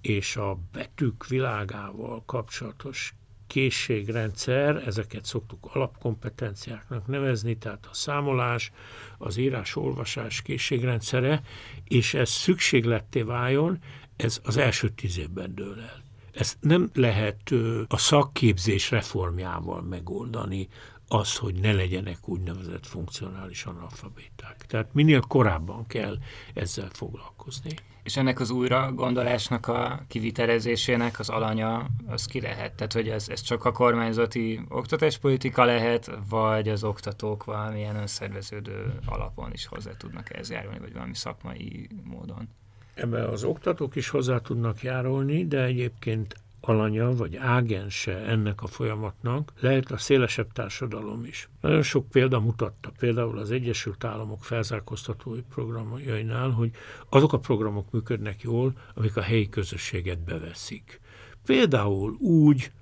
és 0.00 0.36
a 0.36 0.58
betűk 0.72 1.26
világával 1.26 2.22
kapcsolatos 2.26 3.14
készségrendszer, 3.46 4.76
ezeket 4.86 5.24
szoktuk 5.24 5.70
alapkompetenciáknak 5.74 7.06
nevezni, 7.06 7.56
tehát 7.56 7.88
a 7.90 7.94
számolás, 7.94 8.72
az 9.18 9.36
írás-olvasás 9.36 10.42
készségrendszere, 10.42 11.42
és 11.84 12.14
ez 12.14 12.30
szükségletté 12.30 13.22
váljon, 13.22 13.78
ez 14.16 14.40
az 14.44 14.56
első 14.56 14.88
tíz 14.88 15.18
évben 15.18 15.54
dől 15.54 15.80
el. 15.80 16.01
Ezt 16.32 16.56
nem 16.60 16.90
lehet 16.94 17.50
a 17.88 17.96
szakképzés 17.96 18.90
reformjával 18.90 19.82
megoldani, 19.82 20.68
az, 21.08 21.36
hogy 21.36 21.54
ne 21.54 21.72
legyenek 21.72 22.28
úgynevezett 22.28 22.86
funkcionális 22.86 23.64
analfabéták. 23.64 24.66
Tehát 24.66 24.94
minél 24.94 25.20
korábban 25.20 25.86
kell 25.86 26.18
ezzel 26.54 26.88
foglalkozni. 26.92 27.74
És 28.02 28.16
ennek 28.16 28.40
az 28.40 28.50
újra 28.50 28.92
gondolásnak 28.92 29.66
a 29.66 30.04
kivitelezésének 30.08 31.18
az 31.18 31.28
alanya 31.28 31.86
az 32.06 32.24
ki 32.24 32.40
lehet? 32.40 32.74
Tehát, 32.74 32.92
hogy 32.92 33.08
ez, 33.08 33.28
ez 33.28 33.40
csak 33.40 33.64
a 33.64 33.72
kormányzati 33.72 34.60
oktatáspolitika 34.68 35.64
lehet, 35.64 36.10
vagy 36.28 36.68
az 36.68 36.84
oktatók 36.84 37.44
valamilyen 37.44 37.96
önszerveződő 37.96 38.98
alapon 39.06 39.52
is 39.52 39.66
hozzá 39.66 39.90
tudnak 39.96 40.32
ehhez 40.34 40.50
járulni, 40.50 40.78
vagy 40.78 40.92
valami 40.92 41.14
szakmai 41.14 41.88
módon? 42.04 42.48
Ebbe 42.94 43.24
az 43.24 43.44
oktatók 43.44 43.96
is 43.96 44.08
hozzá 44.08 44.38
tudnak 44.38 44.82
járulni, 44.82 45.46
de 45.46 45.62
egyébként 45.64 46.36
alanya 46.60 47.14
vagy 47.14 47.36
ágense 47.36 48.16
ennek 48.16 48.62
a 48.62 48.66
folyamatnak 48.66 49.52
lehet 49.60 49.90
a 49.90 49.96
szélesebb 49.96 50.52
társadalom 50.52 51.24
is. 51.24 51.48
Nagyon 51.60 51.82
sok 51.82 52.08
példa 52.08 52.40
mutatta, 52.40 52.92
például 52.98 53.38
az 53.38 53.50
Egyesült 53.50 54.04
Államok 54.04 54.44
felzárkóztatói 54.44 55.40
programjainál, 55.40 56.50
hogy 56.50 56.70
azok 57.08 57.32
a 57.32 57.38
programok 57.38 57.90
működnek 57.90 58.42
jól, 58.42 58.72
amik 58.94 59.16
a 59.16 59.22
helyi 59.22 59.48
közösséget 59.48 60.18
beveszik. 60.18 61.00
Például 61.44 62.12
úgy, 62.20 62.72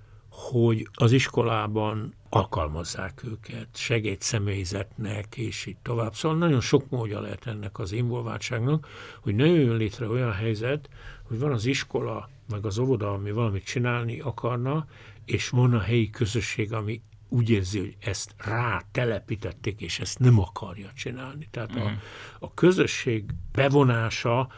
hogy 0.49 0.89
az 0.93 1.13
iskolában 1.13 2.15
alkalmazzák 2.29 3.23
őket, 3.25 3.69
segédszemélyzetnek, 3.75 5.37
és 5.37 5.67
így 5.67 5.77
tovább. 5.83 6.15
Szóval 6.15 6.39
nagyon 6.39 6.61
sok 6.61 6.91
módja 6.91 7.21
lehet 7.21 7.47
ennek 7.47 7.79
az 7.79 7.93
involváltságnak, 7.93 8.89
hogy 9.21 9.35
ne 9.35 9.47
jöjjön 9.47 9.77
létre 9.77 10.09
olyan 10.09 10.33
helyzet, 10.33 10.89
hogy 11.23 11.39
van 11.39 11.53
az 11.53 11.67
iskola, 11.67 12.29
meg 12.49 12.67
az 12.67 12.79
óvoda, 12.79 13.13
ami 13.13 13.31
valamit 13.31 13.65
csinálni 13.65 14.21
akarna, 14.21 14.87
és 15.25 15.49
van 15.49 15.75
a 15.75 15.81
helyi 15.81 16.11
közösség, 16.11 16.73
ami 16.73 17.03
úgy 17.29 17.51
érzi, 17.51 17.79
hogy 17.79 17.97
ezt 18.01 18.35
rá 18.39 18.83
telepítették, 18.93 19.81
és 19.81 20.01
ezt 20.01 20.19
nem 20.19 20.41
akarja 20.41 20.91
csinálni. 20.95 21.49
Tehát 21.51 21.77
a, 21.77 21.85
mhm. 21.85 21.93
a 22.39 22.55
közösség 22.55 23.25
bevonása 23.53 24.49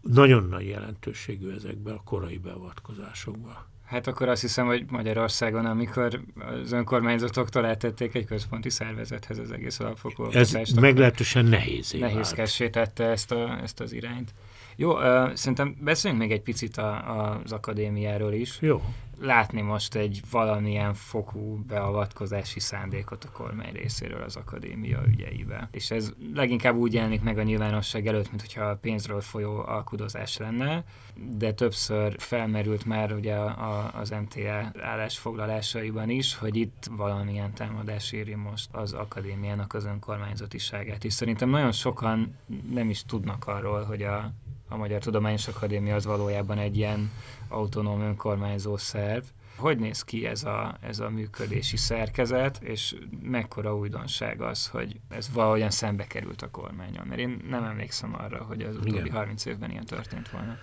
nagyon 0.00 0.44
nagy 0.44 0.66
jelentőségű 0.66 1.50
ezekben 1.50 1.94
a 1.94 2.02
korai 2.04 2.38
beavatkozásokban. 2.38 3.74
Hát 3.86 4.06
akkor 4.06 4.28
azt 4.28 4.40
hiszem, 4.40 4.66
hogy 4.66 4.84
Magyarországon, 4.90 5.66
amikor 5.66 6.20
az 6.62 6.72
önkormányzatoktól 6.72 7.66
eltették 7.66 8.14
egy 8.14 8.24
központi 8.24 8.70
szervezethez 8.70 9.38
az 9.38 9.50
egész 9.50 9.80
alapfokú 9.80 10.30
Ez 10.30 10.52
meglehetősen 10.80 11.44
nehéz. 11.44 11.92
Nehézkessé 11.98 12.68
tette 12.68 13.04
ezt, 13.04 13.32
a, 13.32 13.58
ezt 13.62 13.80
az 13.80 13.92
irányt. 13.92 14.32
Jó, 14.76 14.92
uh, 14.92 15.32
szerintem 15.32 15.76
beszéljünk 15.80 16.22
még 16.22 16.32
egy 16.32 16.42
picit 16.42 16.76
a, 16.76 16.88
a, 16.90 17.40
az 17.44 17.52
akadémiáról 17.52 18.32
is. 18.32 18.58
Jó. 18.60 18.82
Látni 19.20 19.60
most 19.60 19.94
egy 19.94 20.20
valamilyen 20.30 20.94
fokú 20.94 21.64
beavatkozási 21.66 22.60
szándékot 22.60 23.24
a 23.24 23.30
kormány 23.30 23.72
részéről 23.72 24.22
az 24.22 24.36
akadémia 24.36 25.02
ügyeibe. 25.06 25.68
És 25.72 25.90
ez 25.90 26.12
leginkább 26.34 26.76
úgy 26.76 26.92
jelenik 26.92 27.22
meg 27.22 27.38
a 27.38 27.42
nyilvánosság 27.42 28.06
előtt, 28.06 28.28
mint 28.28 28.40
hogyha 28.40 28.64
a 28.64 28.76
pénzről 28.76 29.20
folyó 29.20 29.58
alkudozás 29.66 30.36
lenne, 30.36 30.84
de 31.14 31.52
többször 31.52 32.14
felmerült 32.18 32.84
már 32.84 33.12
ugye 33.12 33.34
a, 33.34 33.90
az 33.94 34.10
MTA 34.10 34.72
állásfoglalásaiban 34.80 36.10
is, 36.10 36.34
hogy 36.34 36.56
itt 36.56 36.88
valamilyen 36.90 37.52
támadás 37.52 38.12
éri 38.12 38.34
most 38.34 38.68
az 38.72 38.92
akadémiának 38.92 39.74
az 39.74 39.84
önkormányzatiságát. 39.84 41.04
És 41.04 41.12
szerintem 41.12 41.48
nagyon 41.48 41.72
sokan 41.72 42.36
nem 42.70 42.90
is 42.90 43.04
tudnak 43.04 43.46
arról, 43.46 43.82
hogy 43.84 44.02
a 44.02 44.32
a 44.68 44.76
Magyar 44.76 45.00
Tudományos 45.00 45.48
Akadémia 45.48 45.94
az 45.94 46.04
valójában 46.04 46.58
egy 46.58 46.76
ilyen 46.76 47.10
autonóm 47.48 48.00
önkormányzó 48.00 48.76
szerv. 48.76 49.24
Hogy 49.56 49.78
néz 49.78 50.02
ki 50.02 50.26
ez 50.26 50.44
a, 50.44 50.76
ez 50.80 50.98
a 50.98 51.10
működési 51.10 51.76
szerkezet, 51.76 52.58
és 52.62 52.94
mekkora 53.22 53.76
újdonság 53.76 54.40
az, 54.40 54.66
hogy 54.66 55.00
ez 55.08 55.32
valahogyan 55.32 55.70
szembe 55.70 56.06
került 56.06 56.42
a 56.42 56.50
kormányon? 56.50 57.06
Mert 57.06 57.20
én 57.20 57.44
nem 57.48 57.64
emlékszem 57.64 58.14
arra, 58.14 58.44
hogy 58.44 58.62
az 58.62 58.76
utóbbi 58.76 58.98
Igen. 58.98 59.10
30 59.10 59.44
évben 59.44 59.70
ilyen 59.70 59.84
történt 59.84 60.30
volna. 60.30 60.56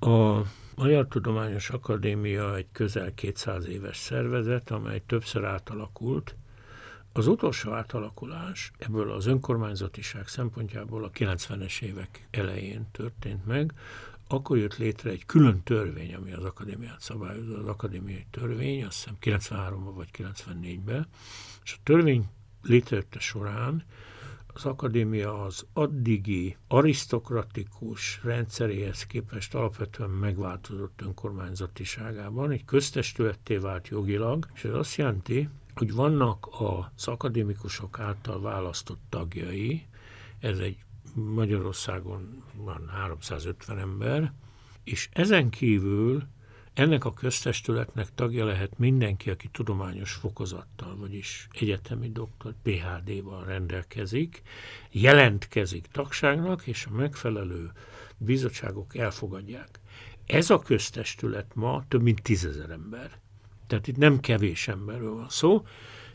A 0.00 0.42
Magyar 0.76 1.06
Tudományos 1.08 1.70
Akadémia 1.70 2.56
egy 2.56 2.66
közel 2.72 3.14
200 3.14 3.66
éves 3.66 3.96
szervezet, 3.96 4.70
amely 4.70 5.02
többször 5.06 5.44
átalakult, 5.44 6.36
az 7.16 7.26
utolsó 7.26 7.72
átalakulás 7.72 8.72
ebből 8.78 9.12
az 9.12 9.26
önkormányzatiság 9.26 10.28
szempontjából 10.28 11.04
a 11.04 11.10
90-es 11.10 11.82
évek 11.82 12.26
elején 12.30 12.86
történt 12.92 13.46
meg, 13.46 13.72
akkor 14.28 14.58
jött 14.58 14.76
létre 14.76 15.10
egy 15.10 15.26
külön 15.26 15.62
törvény, 15.62 16.14
ami 16.14 16.32
az 16.32 16.44
akadémiát 16.44 17.00
szabályozza, 17.00 17.58
az 17.58 17.66
akadémiai 17.66 18.26
törvény, 18.30 18.84
azt 18.84 19.10
hiszem 19.20 19.44
93-ban 19.46 19.92
vagy 19.94 20.08
94-ben, 20.18 21.06
és 21.64 21.72
a 21.72 21.80
törvény 21.82 22.28
létrejötte 22.62 23.18
során 23.18 23.84
az 24.46 24.64
akadémia 24.64 25.44
az 25.44 25.66
addigi 25.72 26.56
arisztokratikus 26.68 28.20
rendszeréhez 28.22 29.06
képest 29.06 29.54
alapvetően 29.54 30.10
megváltozott 30.10 31.00
önkormányzatiságában, 31.02 32.50
egy 32.50 32.64
köztestületté 32.64 33.56
vált 33.56 33.88
jogilag, 33.88 34.46
és 34.54 34.64
ez 34.64 34.74
azt 34.74 34.96
jelenti, 34.96 35.48
hogy 35.74 35.92
vannak 35.92 36.48
az 36.58 37.06
akadémikusok 37.06 37.98
által 37.98 38.40
választott 38.40 39.00
tagjai, 39.08 39.86
ez 40.38 40.58
egy 40.58 40.76
Magyarországon 41.14 42.42
van 42.56 42.88
350 42.88 43.78
ember, 43.78 44.32
és 44.84 45.08
ezen 45.12 45.50
kívül 45.50 46.22
ennek 46.74 47.04
a 47.04 47.12
köztestületnek 47.12 48.14
tagja 48.14 48.44
lehet 48.44 48.78
mindenki, 48.78 49.30
aki 49.30 49.48
tudományos 49.48 50.12
fokozattal, 50.12 50.96
vagyis 50.96 51.48
egyetemi 51.52 52.10
doktor, 52.10 52.54
PHD-val 52.62 53.44
rendelkezik, 53.44 54.42
jelentkezik 54.90 55.86
tagságnak, 55.86 56.66
és 56.66 56.86
a 56.86 56.94
megfelelő 56.94 57.72
bizottságok 58.16 58.96
elfogadják. 58.96 59.80
Ez 60.26 60.50
a 60.50 60.58
köztestület 60.58 61.54
ma 61.54 61.84
több 61.88 62.02
mint 62.02 62.22
tízezer 62.22 62.70
ember. 62.70 63.22
Tehát 63.66 63.86
itt 63.86 63.96
nem 63.96 64.20
kevés 64.20 64.68
emberről 64.68 65.14
van 65.14 65.28
szó, 65.28 65.62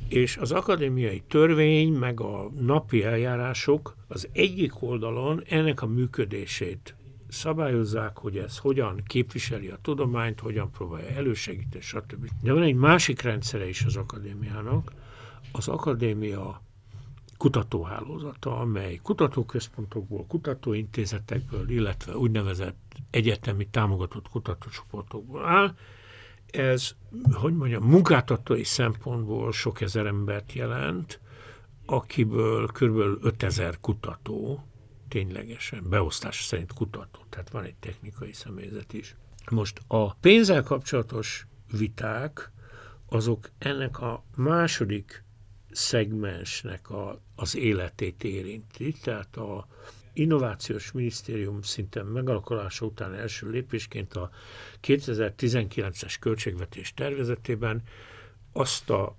és 0.07 0.37
az 0.37 0.51
akadémiai 0.51 1.23
törvény, 1.27 1.93
meg 1.93 2.21
a 2.21 2.51
napi 2.59 3.03
eljárások 3.03 3.95
az 4.07 4.27
egyik 4.31 4.81
oldalon 4.81 5.43
ennek 5.49 5.81
a 5.81 5.87
működését 5.87 6.95
szabályozzák, 7.29 8.17
hogy 8.17 8.37
ez 8.37 8.57
hogyan 8.57 9.03
képviseli 9.05 9.67
a 9.67 9.77
tudományt, 9.81 10.39
hogyan 10.39 10.71
próbálja 10.71 11.09
elősegíteni, 11.09 11.83
stb. 11.83 12.29
De 12.41 12.53
van 12.53 12.63
egy 12.63 12.75
másik 12.75 13.21
rendszere 13.21 13.67
is 13.67 13.83
az 13.85 13.95
akadémiának, 13.95 14.91
az 15.51 15.67
akadémia 15.67 16.61
kutatóhálózata, 17.37 18.59
amely 18.59 18.99
kutatóközpontokból, 19.03 20.25
kutatóintézetekből, 20.27 21.69
illetve 21.69 22.17
úgynevezett 22.17 22.95
egyetemi 23.09 23.67
támogatott 23.67 24.29
kutatócsoportokból 24.29 25.45
áll. 25.45 25.75
Ez, 26.51 26.95
hogy 27.31 27.55
mondjam, 27.55 27.83
munkáltatói 27.83 28.63
szempontból 28.63 29.51
sok 29.51 29.81
ezer 29.81 30.05
embert 30.05 30.53
jelent, 30.53 31.19
akiből 31.85 32.67
kb. 32.67 32.97
5000 33.25 33.79
kutató, 33.79 34.63
ténylegesen, 35.07 35.89
beosztás 35.89 36.43
szerint 36.43 36.73
kutató, 36.73 37.19
tehát 37.29 37.49
van 37.49 37.63
egy 37.63 37.75
technikai 37.75 38.33
személyzet 38.33 38.93
is. 38.93 39.15
Most 39.49 39.81
a 39.87 40.13
pénzzel 40.13 40.63
kapcsolatos 40.63 41.47
viták, 41.71 42.51
azok 43.09 43.49
ennek 43.57 43.99
a 43.99 44.23
második 44.35 45.23
szegmensnek 45.71 46.89
a, 46.89 47.21
az 47.35 47.55
életét 47.55 48.23
érinti, 48.23 48.91
tehát 48.91 49.35
a 49.35 49.67
Innovációs 50.13 50.91
Minisztérium 50.91 51.61
szinten 51.61 52.05
megalakulása 52.05 52.85
után 52.85 53.13
első 53.13 53.49
lépésként 53.49 54.13
a 54.13 54.29
2019-es 54.83 56.15
költségvetés 56.19 56.93
tervezetében 56.93 57.83
azt 58.53 58.89
a 58.89 59.17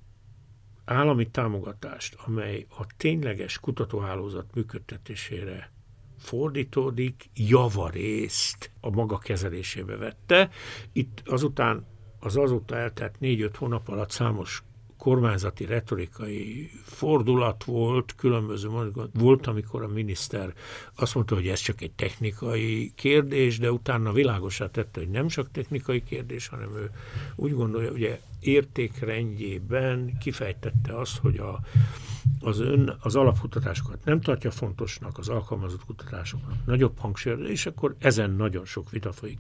állami 0.85 1.29
támogatást, 1.29 2.17
amely 2.27 2.67
a 2.79 2.87
tényleges 2.97 3.59
kutatóhálózat 3.59 4.55
működtetésére 4.55 5.73
fordítódik, 6.19 7.31
javarészt 7.35 8.71
a 8.81 8.91
maga 8.91 9.19
kezelésébe 9.19 9.97
vette. 9.97 10.51
Itt 10.93 11.23
azután 11.27 11.87
az 12.21 12.37
azóta 12.37 12.77
eltelt 12.77 13.21
négy-öt 13.21 13.57
hónap 13.57 13.89
alatt 13.89 14.11
számos 14.11 14.63
kormányzati 15.01 15.65
retorikai 15.65 16.71
fordulat 16.83 17.65
volt, 17.65 18.15
különböző 18.15 18.69
volt, 19.13 19.47
amikor 19.47 19.83
a 19.83 19.89
miniszter 19.89 20.55
azt 20.95 21.15
mondta, 21.15 21.35
hogy 21.35 21.49
ez 21.49 21.61
csak 21.61 21.81
egy 21.81 21.91
technikai 21.91 22.93
kérdés, 22.95 23.59
de 23.59 23.73
utána 23.73 24.13
világosá 24.13 24.71
tette, 24.71 25.01
hogy 25.01 25.11
nem 25.11 25.29
csak 25.29 25.51
technikai 25.51 26.03
kérdés, 26.03 26.49
hanem 26.49 26.77
ő 26.77 26.91
úgy 27.37 27.55
gondolja, 27.55 27.91
ugye 27.91 28.21
értékrendjében 28.41 30.19
kifejtette 30.19 30.99
azt, 30.99 31.19
hogy 31.19 31.37
a, 31.39 31.61
az, 32.41 32.61
ön, 32.61 32.97
az 33.01 33.17
alapkutatásokat 33.17 34.05
nem 34.05 34.21
tartja 34.21 34.51
fontosnak, 34.51 35.19
az 35.19 35.29
alkalmazott 35.29 35.85
kutatásoknak 35.85 36.67
nagyobb 36.67 36.99
hangsúlyra, 36.99 37.49
és 37.49 37.67
akkor 37.67 37.95
ezen 37.99 38.31
nagyon 38.31 38.65
sok 38.65 38.91
vita 38.91 39.13
folyik. 39.13 39.39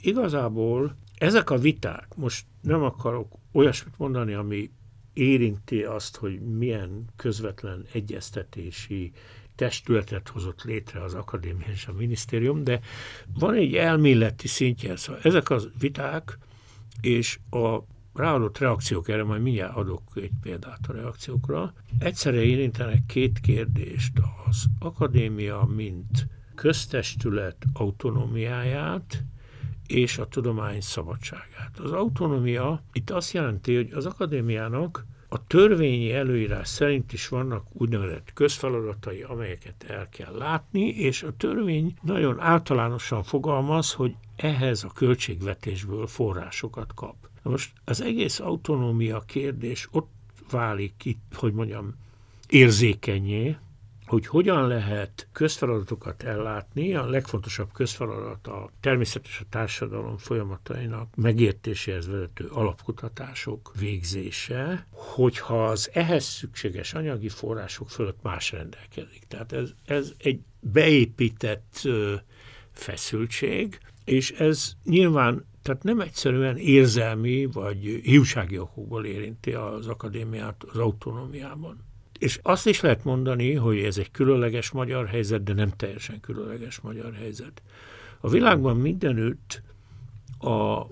Igazából 0.00 0.96
ezek 1.18 1.50
a 1.50 1.58
viták, 1.58 2.06
most 2.16 2.46
nem 2.60 2.82
akarok 2.82 3.32
olyasmit 3.52 3.98
mondani, 3.98 4.32
ami 4.32 4.70
érinti 5.12 5.82
azt, 5.82 6.16
hogy 6.16 6.40
milyen 6.40 7.04
közvetlen 7.16 7.84
egyeztetési 7.92 9.12
testületet 9.54 10.28
hozott 10.28 10.62
létre 10.62 11.02
az 11.02 11.14
akadémia 11.14 11.66
és 11.72 11.86
a 11.86 11.92
minisztérium, 11.92 12.64
de 12.64 12.80
van 13.34 13.54
egy 13.54 13.74
elméleti 13.74 14.48
szintje. 14.48 14.96
Szóval 14.96 15.20
ezek 15.22 15.50
a 15.50 15.60
viták 15.78 16.38
és 17.00 17.38
a 17.50 17.78
ráadott 18.14 18.58
reakciók, 18.58 19.08
erre 19.08 19.24
majd 19.24 19.42
mindjárt 19.42 19.76
adok 19.76 20.02
egy 20.14 20.30
példát 20.42 20.86
a 20.88 20.92
reakciókra, 20.92 21.72
egyszerre 21.98 22.42
érintenek 22.42 23.06
két 23.06 23.40
kérdést. 23.40 24.12
Az 24.46 24.64
akadémia, 24.78 25.68
mint 25.76 26.26
köztestület 26.54 27.64
autonómiáját, 27.72 29.24
és 29.88 30.18
a 30.18 30.28
tudomány 30.28 30.80
szabadságát. 30.80 31.78
Az 31.82 31.92
autonómia 31.92 32.82
itt 32.92 33.10
azt 33.10 33.32
jelenti, 33.32 33.74
hogy 33.74 33.90
az 33.92 34.06
akadémiának 34.06 35.04
a 35.28 35.46
törvényi 35.46 36.12
előírás 36.12 36.68
szerint 36.68 37.12
is 37.12 37.28
vannak 37.28 37.66
úgynevezett 37.72 38.30
közfeladatai, 38.34 39.22
amelyeket 39.22 39.84
el 39.88 40.08
kell 40.08 40.34
látni, 40.36 40.88
és 40.88 41.22
a 41.22 41.36
törvény 41.36 41.94
nagyon 42.02 42.40
általánosan 42.40 43.22
fogalmaz, 43.22 43.92
hogy 43.92 44.14
ehhez 44.36 44.84
a 44.84 44.92
költségvetésből 44.94 46.06
forrásokat 46.06 46.94
kap. 46.94 47.16
Most 47.42 47.72
az 47.84 48.00
egész 48.00 48.40
autonómia 48.40 49.20
kérdés 49.20 49.88
ott 49.90 50.10
válik 50.50 51.04
itt, 51.04 51.34
hogy 51.34 51.52
mondjam, 51.52 51.94
érzékenyé, 52.48 53.56
hogy 54.08 54.26
hogyan 54.26 54.66
lehet 54.66 55.28
közfeladatokat 55.32 56.22
ellátni. 56.22 56.94
A 56.94 57.06
legfontosabb 57.06 57.72
közfeladat 57.72 58.46
a 58.46 58.70
természetes 58.80 59.40
a 59.40 59.44
társadalom 59.50 60.16
folyamatainak 60.16 61.16
megértéséhez 61.16 62.06
vezető 62.06 62.46
alapkutatások 62.46 63.72
végzése, 63.78 64.86
hogyha 64.90 65.66
az 65.66 65.90
ehhez 65.92 66.24
szükséges 66.24 66.94
anyagi 66.94 67.28
források 67.28 67.90
fölött 67.90 68.22
más 68.22 68.52
rendelkezik. 68.52 69.24
Tehát 69.28 69.52
ez, 69.52 69.70
ez 69.84 70.12
egy 70.18 70.40
beépített 70.60 71.88
feszültség, 72.72 73.78
és 74.04 74.30
ez 74.30 74.72
nyilván 74.84 75.46
tehát 75.62 75.82
nem 75.82 76.00
egyszerűen 76.00 76.56
érzelmi 76.56 77.46
vagy 77.46 78.00
hiúsági 78.02 78.58
okokból 78.58 79.04
érinti 79.04 79.52
az 79.52 79.86
akadémiát 79.86 80.64
az 80.64 80.78
autonómiában. 80.78 81.87
És 82.18 82.40
azt 82.42 82.66
is 82.66 82.80
lehet 82.80 83.04
mondani, 83.04 83.54
hogy 83.54 83.78
ez 83.78 83.98
egy 83.98 84.10
különleges 84.10 84.70
magyar 84.70 85.06
helyzet, 85.06 85.42
de 85.42 85.52
nem 85.52 85.70
teljesen 85.76 86.20
különleges 86.20 86.80
magyar 86.80 87.14
helyzet. 87.14 87.62
A 88.20 88.28
világban 88.28 88.76
mindenütt 88.76 89.62
a 90.38 90.86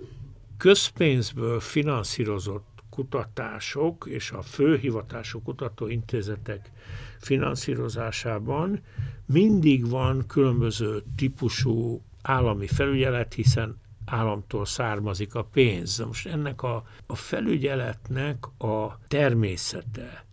közpénzből 0.56 1.60
finanszírozott 1.60 2.76
kutatások 2.90 4.06
és 4.08 4.30
a 4.30 4.42
főhivatású 4.42 5.42
kutatóintézetek 5.42 6.70
finanszírozásában 7.18 8.80
mindig 9.26 9.88
van 9.88 10.26
különböző 10.26 11.02
típusú 11.16 12.02
állami 12.22 12.66
felügyelet, 12.66 13.34
hiszen 13.34 13.76
államtól 14.04 14.64
származik 14.64 15.34
a 15.34 15.44
pénz. 15.44 15.98
Most 15.98 16.26
ennek 16.26 16.62
a, 16.62 16.84
a 17.06 17.14
felügyeletnek 17.14 18.46
a 18.58 18.98
természete, 19.08 20.25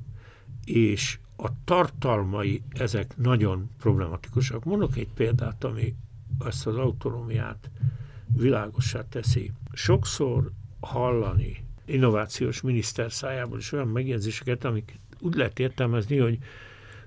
és 0.65 1.19
a 1.36 1.49
tartalmai 1.63 2.62
ezek 2.69 3.17
nagyon 3.17 3.69
problematikusak. 3.80 4.63
Mondok 4.63 4.97
egy 4.97 5.08
példát, 5.13 5.63
ami 5.63 5.95
ezt 6.45 6.67
az 6.67 6.76
autonómiát 6.76 7.69
világossá 8.36 9.08
teszi. 9.10 9.52
Sokszor 9.73 10.52
hallani 10.80 11.63
innovációs 11.86 12.62
miniszter 12.62 13.12
szájából 13.12 13.58
is 13.58 13.71
olyan 13.71 13.88
megjegyzéseket, 13.88 14.63
amik 14.63 14.99
úgy 15.19 15.36
lehet 15.36 15.60
értelmezni, 15.60 16.17
hogy 16.17 16.38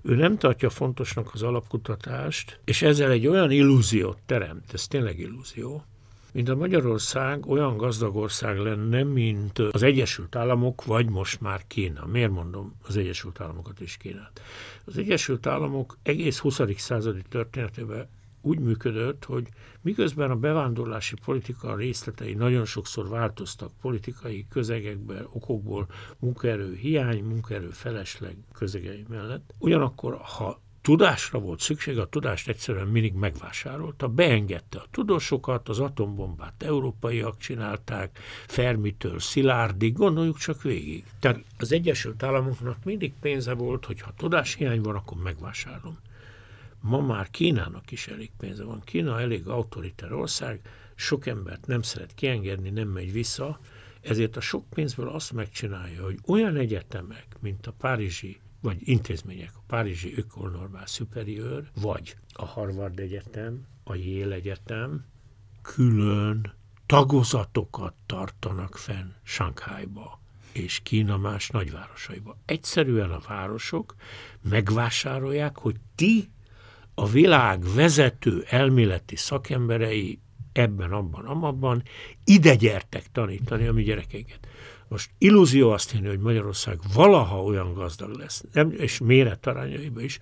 ő 0.03 0.15
nem 0.15 0.39
tartja 0.39 0.71
fontosnak 0.71 1.31
az 1.35 1.43
alapkutatást, 1.43 2.61
és 2.65 2.83
ezzel 2.83 3.11
egy 3.11 3.27
olyan 3.27 3.51
illúziót 3.51 4.19
teremt, 4.27 4.73
ez 4.73 4.87
tényleg 4.87 5.19
illúzió, 5.19 5.85
mint 6.33 6.49
a 6.49 6.57
Magyarország 6.57 7.47
olyan 7.47 7.77
gazdag 7.77 8.17
ország 8.17 8.59
lenne, 8.59 9.03
mint 9.03 9.59
az 9.59 9.83
Egyesült 9.83 10.37
Államok, 10.37 10.85
vagy 10.85 11.11
most 11.11 11.41
már 11.41 11.67
Kína. 11.67 12.07
Miért 12.07 12.31
mondom 12.31 12.75
az 12.87 12.97
Egyesült 12.97 13.41
Államokat 13.41 13.81
és 13.81 13.97
Kínát? 13.97 14.41
Az 14.85 14.99
Egyesült 14.99 15.47
Államok 15.47 15.99
egész 16.03 16.39
20. 16.39 16.61
századi 16.77 17.23
történetében 17.29 18.09
úgy 18.47 18.59
működött, 18.59 19.25
hogy 19.25 19.49
miközben 19.81 20.31
a 20.31 20.37
bevándorlási 20.37 21.15
politika 21.25 21.77
részletei 21.77 22.35
nagyon 22.35 22.65
sokszor 22.65 23.09
változtak 23.09 23.73
politikai 23.81 24.47
közegekben, 24.51 25.29
okokból, 25.33 25.87
munkaerő 26.19 26.75
hiány, 26.75 27.25
munkaerő 27.25 27.69
felesleg 27.69 28.37
közegei 28.53 29.05
mellett, 29.09 29.55
ugyanakkor, 29.59 30.17
ha 30.17 30.61
tudásra 30.87 31.39
volt 31.39 31.61
szükség, 31.61 31.99
a 31.99 32.09
tudást 32.09 32.49
egyszerűen 32.49 32.87
mindig 32.87 33.13
megvásárolta, 33.13 34.09
beengedte 34.09 34.79
a 34.79 34.87
tudósokat, 34.91 35.69
az 35.69 35.79
atombombát 35.79 36.63
európaiak 36.63 37.39
csinálták, 37.39 38.19
Fermitől 38.47 39.19
Szilárdig, 39.19 39.93
gondoljuk 39.93 40.39
csak 40.39 40.63
végig. 40.63 41.05
Tehát 41.21 41.45
az 41.59 41.73
Egyesült 41.73 42.23
Államoknak 42.23 42.85
mindig 42.85 43.13
pénze 43.21 43.55
volt, 43.55 43.85
hogy 43.85 44.01
ha 44.01 44.13
tudáshiány 44.17 44.81
van, 44.81 44.95
akkor 44.95 45.17
megvásárolom. 45.23 45.99
Ma 46.81 47.01
már 47.01 47.31
Kínának 47.31 47.91
is 47.91 48.07
elég 48.07 48.31
pénze 48.39 48.65
van. 48.65 48.83
Kína 48.85 49.21
elég 49.21 49.49
autoritár 49.49 50.13
ország, 50.13 50.61
sok 50.95 51.27
embert 51.27 51.67
nem 51.67 51.83
szeret 51.83 52.15
kiengedni, 52.15 52.71
nem 52.71 52.89
megy 52.89 53.13
vissza, 53.13 53.59
ezért 54.01 54.37
a 54.37 54.41
sok 54.41 54.65
pénzből 54.71 55.09
azt 55.09 55.33
megcsinálja, 55.33 56.05
hogy 56.05 56.19
olyan 56.27 56.57
egyetemek, 56.57 57.27
mint 57.41 57.67
a 57.67 57.75
Párizsi, 57.79 58.41
vagy 58.67 58.89
intézmények, 58.89 59.51
a 59.57 59.63
Párizsi 59.67 60.15
Ökolnormál 60.17 60.87
Superior, 60.87 61.71
vagy 61.81 62.17
a 62.33 62.45
Harvard 62.45 62.99
Egyetem, 62.99 63.67
a 63.85 63.95
Yale 63.95 64.35
Egyetem 64.35 65.05
külön 65.63 66.55
tagozatokat 66.87 67.95
tartanak 68.07 68.77
fenn 68.77 69.09
Sankhájba 69.23 70.21
és 70.53 70.81
Kína 70.83 71.17
más 71.17 71.49
nagyvárosaiba. 71.49 72.39
Egyszerűen 72.45 73.11
a 73.11 73.21
városok 73.29 73.95
megvásárolják, 74.43 75.59
hogy 75.59 75.77
ti 75.95 76.31
a 76.95 77.09
világ 77.09 77.63
vezető 77.75 78.45
elméleti 78.49 79.17
szakemberei 79.17 80.21
ebben, 80.53 80.93
abban, 80.93 81.25
amabban, 81.25 81.83
ide 82.25 82.55
gyertek 82.55 83.13
tanítani 83.13 83.67
a 83.67 83.73
mi 83.73 83.83
gyerekeiket. 83.83 84.49
Most 84.89 85.11
illúzió 85.19 85.71
azt 85.71 85.91
hinni, 85.91 86.07
hogy 86.07 86.19
Magyarország 86.19 86.79
valaha 86.95 87.43
olyan 87.43 87.75
gazdag 87.75 88.17
lesz, 88.19 88.45
nem, 88.53 88.71
és 88.71 88.99
méretarányaiban 88.99 90.03
is, 90.03 90.19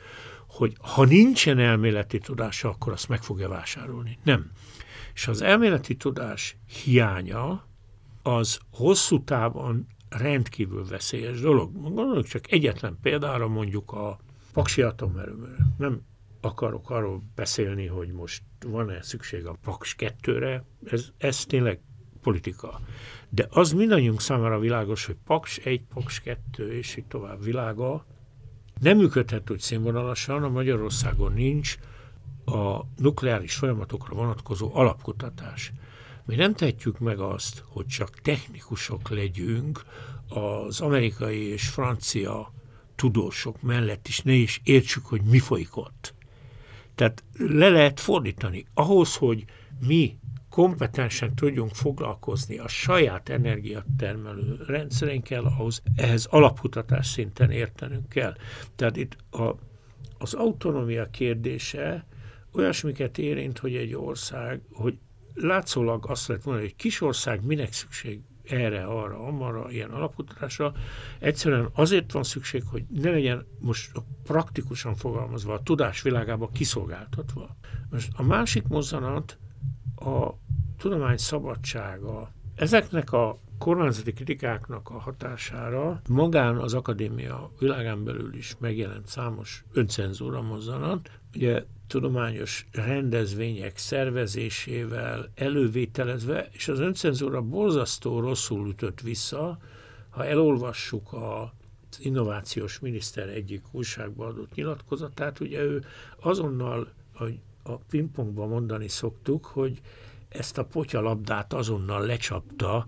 hogy 0.47 0.77
ha 0.81 1.05
nincsen 1.05 1.59
elméleti 1.59 2.19
tudása, 2.19 2.69
akkor 2.69 2.93
azt 2.93 3.09
meg 3.09 3.23
fogja 3.23 3.49
vásárolni. 3.49 4.19
Nem. 4.23 4.51
És 5.15 5.29
az 5.29 5.43
elméleti 5.43 5.97
tudás 5.97 6.57
hiánya 6.85 7.67
az 8.23 8.59
hosszú 8.71 9.25
távon 9.25 9.87
rendkívül 10.09 10.87
veszélyes 10.87 11.41
dolog. 11.41 11.73
Gondolok 11.83 12.27
csak 12.27 12.53
egyetlen 12.53 12.99
példára 13.03 13.49
mondjuk 13.49 13.93
a 13.93 14.19
Paksi 14.53 14.83
atomerőműre. 14.83 15.57
Nem 15.79 16.01
akarok 16.41 16.91
arról 16.91 17.23
beszélni, 17.35 17.87
hogy 17.87 18.13
most 18.13 18.43
van-e 18.67 19.03
szükség 19.03 19.47
a 19.47 19.57
Paks 19.63 19.95
2-re, 19.99 20.65
ez, 20.85 21.09
ez 21.19 21.45
tényleg 21.45 21.81
politika. 22.23 22.81
De 23.35 23.47
az 23.51 23.73
mindannyiunk 23.73 24.21
számára 24.21 24.59
világos, 24.59 25.07
hogy 25.07 25.17
Paks 25.25 25.59
1, 25.59 25.83
Paks 25.95 26.21
2 26.21 26.73
és 26.73 26.97
így 26.97 27.05
tovább 27.05 27.45
világa 27.45 28.07
nem 28.81 28.97
működhet 28.97 29.51
úgy 29.51 29.61
színvonalasan, 29.61 30.43
a 30.43 30.49
Magyarországon 30.49 31.33
nincs 31.33 31.77
a 32.45 32.81
nukleáris 32.97 33.55
folyamatokra 33.55 34.15
vonatkozó 34.15 34.71
alapkutatás. 34.75 35.73
Mi 36.25 36.35
nem 36.35 36.55
tehetjük 36.55 36.99
meg 36.99 37.19
azt, 37.19 37.65
hogy 37.67 37.87
csak 37.87 38.21
technikusok 38.21 39.09
legyünk 39.09 39.85
az 40.29 40.81
amerikai 40.81 41.43
és 41.43 41.69
francia 41.69 42.53
tudósok 42.95 43.63
mellett 43.63 44.09
is, 44.09 44.21
ne 44.21 44.33
is 44.33 44.61
értsük, 44.65 45.07
hogy 45.07 45.23
mi 45.23 45.39
folyik 45.39 45.77
ott. 45.77 46.15
Tehát 46.95 47.25
le 47.37 47.69
lehet 47.69 48.01
fordítani. 48.01 48.67
Ahhoz, 48.75 49.17
hogy 49.17 49.45
mi 49.87 50.19
kompetensen 50.55 51.35
tudjunk 51.35 51.75
foglalkozni 51.75 52.59
a 52.59 52.69
saját 52.69 53.29
energiatermelő 53.29 54.57
rendszerünkkel, 54.67 55.45
ahhoz 55.45 55.83
ehhez 55.97 56.27
alapkutatás 56.31 57.07
szinten 57.07 57.51
értenünk 57.51 58.09
kell. 58.09 58.35
Tehát 58.77 58.97
itt 58.97 59.17
a, 59.31 59.55
az 60.19 60.35
autonómia 60.35 61.11
kérdése 61.11 62.07
olyasmiket 62.53 63.19
érint, 63.19 63.59
hogy 63.59 63.75
egy 63.75 63.95
ország, 63.95 64.61
hogy 64.73 64.99
látszólag 65.35 66.07
azt 66.11 66.29
lehet 66.29 66.45
mondani, 66.45 66.67
hogy 66.67 66.77
kis 66.77 67.01
ország 67.01 67.45
minek 67.45 67.73
szükség 67.73 68.21
erre, 68.45 68.85
arra, 68.85 69.27
amarra, 69.27 69.71
ilyen 69.71 69.91
alapkutatásra. 69.91 70.73
Egyszerűen 71.19 71.69
azért 71.73 72.13
van 72.13 72.23
szükség, 72.23 72.63
hogy 72.71 72.85
ne 72.89 73.11
legyen 73.11 73.47
most 73.59 73.93
praktikusan 74.25 74.95
fogalmazva 74.95 75.55
a 75.55 75.63
tudás 75.63 76.03
világába 76.03 76.49
kiszolgáltatva. 76.49 77.57
Most 77.91 78.13
a 78.17 78.23
másik 78.23 78.67
mozzanat 78.69 79.39
a 79.97 80.43
tudomány 80.85 81.17
szabadsága. 81.17 82.31
Ezeknek 82.55 83.13
a 83.13 83.39
kormányzati 83.59 84.13
kritikáknak 84.13 84.91
a 84.91 84.99
hatására 84.99 86.03
magán 86.09 86.57
az 86.57 86.75
akadémia 86.75 87.51
világán 87.59 88.05
belül 88.05 88.35
is 88.35 88.57
megjelent 88.59 89.07
számos 89.07 89.65
öncenzúra 89.73 90.43
mozzanat. 90.43 91.11
Ugye 91.35 91.65
tudományos 91.87 92.67
rendezvények 92.73 93.77
szervezésével 93.77 95.31
elővételezve, 95.35 96.49
és 96.53 96.69
az 96.69 96.81
öncenzúra 96.81 97.43
borzasztó 97.43 98.21
rosszul 98.21 98.69
ütött 98.69 99.01
vissza, 99.01 99.59
ha 100.11 100.25
elolvassuk 100.25 101.13
a 101.13 101.53
innovációs 101.99 102.79
miniszter 102.79 103.29
egyik 103.29 103.63
újságban 103.71 104.29
adott 104.29 104.55
nyilatkozatát, 104.55 105.41
ugye 105.41 105.63
ő 105.63 105.85
azonnal, 106.21 106.89
hogy 107.15 107.39
a 107.63 107.77
pingpongban 107.77 108.49
mondani 108.49 108.89
szoktuk, 108.89 109.45
hogy 109.45 109.81
ezt 110.35 110.59
a 110.59 110.65
potyalabdát 110.65 111.53
azonnal 111.53 112.07
lecsapta 112.07 112.87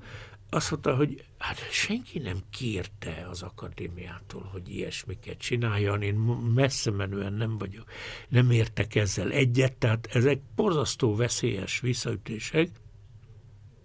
azt 0.50 0.70
mondta, 0.70 0.96
hogy 0.96 1.24
hát 1.38 1.70
senki 1.70 2.18
nem 2.18 2.38
kérte 2.50 3.26
az 3.30 3.42
akadémiától, 3.42 4.48
hogy 4.52 4.68
ilyesmiket 4.68 5.38
csináljon, 5.38 6.02
én 6.02 6.14
messze 6.54 6.90
menően 6.90 7.32
nem 7.32 7.58
vagyok, 7.58 7.84
nem 8.28 8.50
értek 8.50 8.94
ezzel 8.94 9.30
egyet, 9.30 9.72
tehát 9.72 10.08
ezek 10.12 10.40
borzasztó 10.54 11.16
veszélyes 11.16 11.80
visszaütések. 11.80 12.70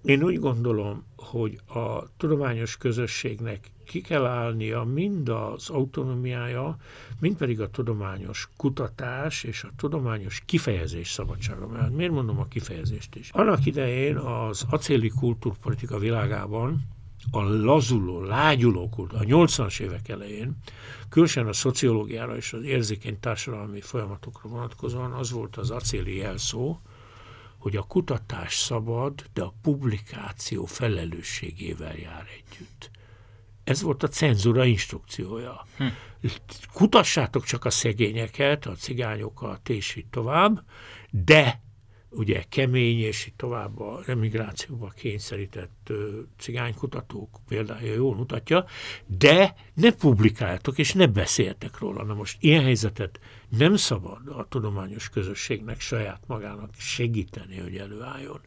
Én 0.04 0.24
úgy 0.24 0.40
gondolom, 0.40 1.06
hogy 1.16 1.60
a 1.68 2.16
tudományos 2.18 2.78
közösségnek 2.78 3.72
ki 3.92 4.02
kell 4.02 4.26
állnia 4.26 4.84
mind 4.84 5.30
az 5.30 5.70
autonómiája, 5.70 6.78
mind 7.20 7.38
pedig 7.38 7.62
a 7.62 7.70
tudományos 7.70 8.50
kutatás 8.58 9.44
és 9.44 9.64
a 9.64 9.70
tudományos 9.78 10.42
kifejezés 10.46 11.12
szabadsága. 11.12 11.68
Mert 11.68 11.96
miért 11.96 12.12
mondom 12.12 12.40
a 12.40 12.46
kifejezést 12.46 13.16
is? 13.16 13.30
Annak 13.32 13.66
idején 13.66 14.18
az 14.18 14.66
acéli 14.70 15.10
kultúrpolitika 15.10 15.98
világában 15.98 16.88
a 17.32 17.42
lazuló, 17.42 18.22
lágyuló 18.22 18.90
kult, 18.90 19.14
a 19.14 19.20
80-as 19.20 19.80
évek 19.80 20.10
elején, 20.10 20.58
különösen 21.10 21.48
a 21.48 21.54
szociológiára 21.54 22.36
és 22.36 22.54
az 22.54 22.64
érzékeny 22.64 23.20
társadalmi 23.20 23.82
folyamatokra 23.82 24.50
vonatkozóan 24.50 25.12
az 25.12 25.32
volt 25.32 25.56
az 25.56 25.70
acéli 25.70 26.16
jelszó, 26.16 26.80
hogy 27.58 27.76
a 27.76 27.84
kutatás 27.84 28.56
szabad, 28.56 29.24
de 29.34 29.42
a 29.42 29.54
publikáció 29.62 30.66
felelősségével 30.66 31.96
jár 31.96 32.26
együtt. 32.38 32.92
Ez 33.64 33.82
volt 33.82 34.04
a 34.04 34.08
cenzúra 34.08 34.66
instrukciója. 34.66 35.66
Hm. 35.78 35.86
Kutassátok 36.74 37.44
csak 37.44 37.66
a 37.66 37.70
szegényeket, 37.70 38.66
a 38.66 38.72
cigányokat, 38.72 39.70
és 39.70 39.96
így 39.96 40.08
tovább, 40.08 40.64
de 41.10 41.62
ugye 42.12 42.44
kemény 42.50 43.00
és 43.00 43.26
így 43.26 43.34
tovább 43.34 43.80
a 43.80 44.04
emigrációba 44.08 44.90
kényszerített 44.90 45.88
ö, 45.88 46.20
cigánykutatók 46.38 47.40
példája 47.48 47.94
jól 47.94 48.16
mutatja, 48.16 48.66
de 49.06 49.56
ne 49.74 49.92
publikáltok 49.92 50.78
és 50.78 50.94
ne 50.94 51.08
beszéltek 51.08 51.80
róla. 51.80 52.04
Na 52.04 52.14
most 52.14 52.38
ilyen 52.40 52.64
helyzetet 52.64 53.20
nem 53.50 53.76
szabad 53.76 54.28
a 54.28 54.48
tudományos 54.50 55.10
közösségnek 55.10 55.80
saját 55.80 56.22
magának 56.28 56.70
segíteni, 56.78 57.58
hogy 57.58 57.76
előálljon. 57.78 58.42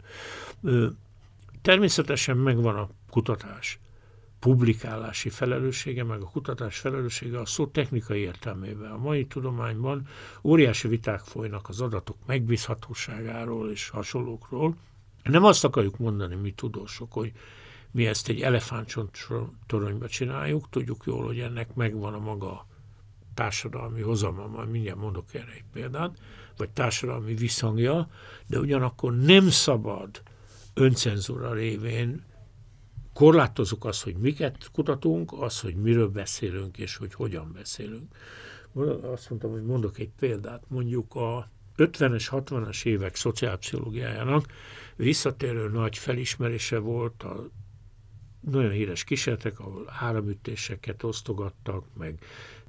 Természetesen 1.63 2.37
megvan 2.37 2.77
a 2.77 2.89
kutatás 3.11 3.79
publikálási 4.45 5.29
felelőssége, 5.29 6.05
meg 6.05 6.21
a 6.21 6.31
kutatás 6.31 6.79
felelőssége 6.79 7.41
a 7.41 7.47
szó 7.47 7.67
technikai 7.67 8.21
értelmében. 8.21 8.91
A 8.91 8.99
mai 8.99 9.27
tudományban 9.27 10.07
óriási 10.43 10.89
viták 10.89 11.21
folynak 11.21 11.69
az 11.69 11.81
adatok 11.81 12.17
megbízhatóságáról 12.27 13.71
és 13.71 13.89
hasonlókról. 13.89 14.77
Nem 15.23 15.45
azt 15.45 15.65
akarjuk 15.65 15.99
mondani 15.99 16.35
mi 16.35 16.53
tudósok, 16.53 17.13
hogy 17.13 17.33
mi 17.91 18.07
ezt 18.07 18.29
egy 18.29 18.41
elefántcsont 18.41 19.29
toronyba 19.67 20.09
csináljuk, 20.09 20.71
tudjuk 20.71 21.03
jól, 21.07 21.25
hogy 21.25 21.39
ennek 21.39 21.75
megvan 21.75 22.15
a 22.15 22.19
maga 22.19 22.67
társadalmi 23.35 24.01
hozama, 24.01 24.47
majd 24.47 24.71
mindjárt 24.71 24.99
mondok 24.99 25.35
erre 25.35 25.53
egy 25.53 25.65
példát, 25.73 26.19
vagy 26.57 26.71
társadalmi 26.71 27.35
visszhangja, 27.35 28.09
de 28.47 28.59
ugyanakkor 28.59 29.17
nem 29.17 29.49
szabad 29.49 30.23
öncenzúra 30.75 31.53
révén 31.53 32.23
korlátozunk 33.15 33.85
azt, 33.85 34.03
hogy 34.03 34.17
miket 34.17 34.71
kutatunk, 34.73 35.33
az, 35.33 35.61
hogy 35.61 35.75
miről 35.75 36.09
beszélünk, 36.09 36.79
és 36.79 36.97
hogy 36.97 37.15
hogyan 37.15 37.53
beszélünk. 37.53 38.15
Azt 39.03 39.31
mondtam, 39.31 39.51
hogy 39.51 39.65
mondok 39.65 39.99
egy 39.99 40.11
példát. 40.19 40.63
Mondjuk 40.69 41.15
a 41.15 41.51
50-es, 41.77 42.27
60-as 42.31 42.85
évek 42.85 43.17
szociálpszichológiájának 43.17 44.47
visszatérő 44.97 45.69
nagy 45.69 45.99
felismerése 45.99 46.79
volt 46.79 47.23
a 47.23 47.49
nagyon 48.41 48.71
híres 48.71 49.05
kísérletek, 49.05 49.61
ahol 49.61 49.85
háromütéseket 49.87 51.03
osztogattak, 51.03 51.85
meg 51.99 52.19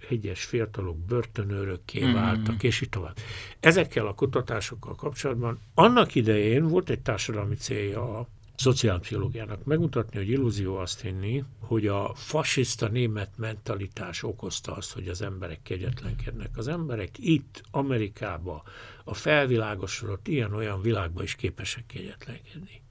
egyes 0.09 0.43
fiatalok 0.43 0.97
börtönőrökké 0.97 2.05
mm. 2.05 2.13
váltak, 2.13 2.63
és 2.63 2.81
így 2.81 2.89
tovább. 2.89 3.15
Ezekkel 3.59 4.07
a 4.07 4.13
kutatásokkal 4.13 4.95
kapcsolatban 4.95 5.59
annak 5.73 6.15
idején 6.15 6.67
volt 6.67 6.89
egy 6.89 7.01
társadalmi 7.01 7.55
célja 7.55 8.19
a 8.19 8.27
szociálpszichológiának 8.55 9.63
megmutatni, 9.63 10.17
hogy 10.17 10.29
illúzió 10.29 10.75
azt 10.75 11.01
hinni, 11.01 11.43
hogy 11.59 11.87
a 11.87 12.13
fasiszta 12.13 12.87
német 12.87 13.37
mentalitás 13.37 14.23
okozta 14.23 14.75
azt, 14.75 14.93
hogy 14.93 15.07
az 15.07 15.21
emberek 15.21 15.61
kegyetlenkednek. 15.61 16.57
Az 16.57 16.67
emberek 16.67 17.17
itt, 17.17 17.61
Amerikában, 17.71 18.61
a 19.03 19.13
felvilágosodott 19.13 20.27
ilyen-olyan 20.27 20.81
világban 20.81 21.23
is 21.23 21.35
képesek 21.35 21.85
kegyetlenkedni. 21.85 22.84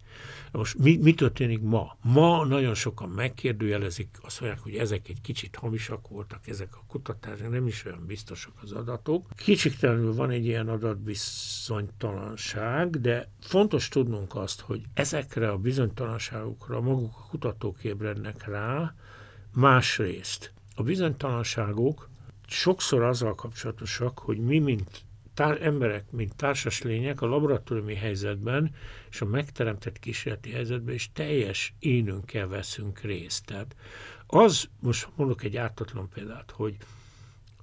Most 0.52 0.78
mi, 0.78 0.98
mi 1.02 1.14
történik 1.14 1.60
ma? 1.60 1.96
Ma 2.02 2.44
nagyon 2.44 2.74
sokan 2.74 3.08
megkérdőjelezik, 3.08 4.08
azt 4.22 4.40
mondják, 4.40 4.62
hogy 4.62 4.74
ezek 4.74 5.08
egy 5.08 5.20
kicsit 5.20 5.56
hamisak 5.56 6.08
voltak, 6.08 6.48
ezek 6.48 6.76
a 6.76 6.84
kutatások, 6.86 7.50
nem 7.50 7.66
is 7.66 7.84
olyan 7.84 8.06
biztosak 8.06 8.52
az 8.62 8.72
adatok. 8.72 9.26
Kicsiktelenül 9.36 10.14
van 10.14 10.30
egy 10.30 10.44
ilyen 10.44 10.68
adatbizonytalanság, 10.68 13.00
de 13.00 13.28
fontos 13.40 13.88
tudnunk 13.88 14.34
azt, 14.34 14.60
hogy 14.60 14.82
ezekre 14.94 15.50
a 15.50 15.58
bizonytalanságokra 15.58 16.80
maguk 16.80 17.14
a 17.16 17.26
kutatók 17.28 17.84
ébrednek 17.84 18.46
rá, 18.46 18.94
másrészt. 19.52 20.52
A 20.74 20.82
bizonytalanságok 20.82 22.08
sokszor 22.46 23.02
azzal 23.02 23.34
kapcsolatosak, 23.34 24.18
hogy 24.18 24.38
mi, 24.38 24.58
mint 24.58 25.04
tár, 25.34 25.62
emberek, 25.62 26.10
mint 26.10 26.36
társas 26.36 26.82
lények 26.82 27.20
a 27.20 27.26
laboratóriumi 27.26 27.94
helyzetben 27.94 28.74
és 29.10 29.20
a 29.20 29.24
megteremtett 29.24 29.98
kísérleti 29.98 30.50
helyzetben 30.50 30.94
is 30.94 31.10
teljes 31.12 31.74
énünkkel 31.78 32.46
veszünk 32.46 33.00
részt. 33.00 33.44
Tehát 33.44 33.76
az, 34.26 34.68
most 34.80 35.08
mondok 35.16 35.44
egy 35.44 35.56
ártatlan 35.56 36.08
példát, 36.08 36.50
hogy 36.50 36.76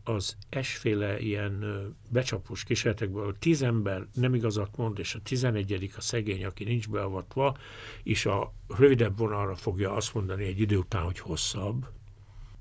az 0.03 0.37
esféle 0.49 1.19
ilyen 1.19 1.85
becsapós 2.09 2.63
kísérletekből, 2.63 3.35
tíz 3.39 3.61
ember 3.61 4.07
nem 4.13 4.33
igazat 4.33 4.77
mond, 4.77 4.99
és 4.99 5.15
a 5.15 5.21
tizenegyedik 5.23 5.97
a 5.97 6.01
szegény, 6.01 6.45
aki 6.45 6.63
nincs 6.63 6.89
beavatva, 6.89 7.57
és 8.03 8.25
a 8.25 8.53
rövidebb 8.67 9.17
vonalra 9.17 9.55
fogja 9.55 9.93
azt 9.93 10.13
mondani 10.13 10.45
egy 10.45 10.59
idő 10.59 10.77
után, 10.77 11.03
hogy 11.03 11.19
hosszabb. 11.19 11.87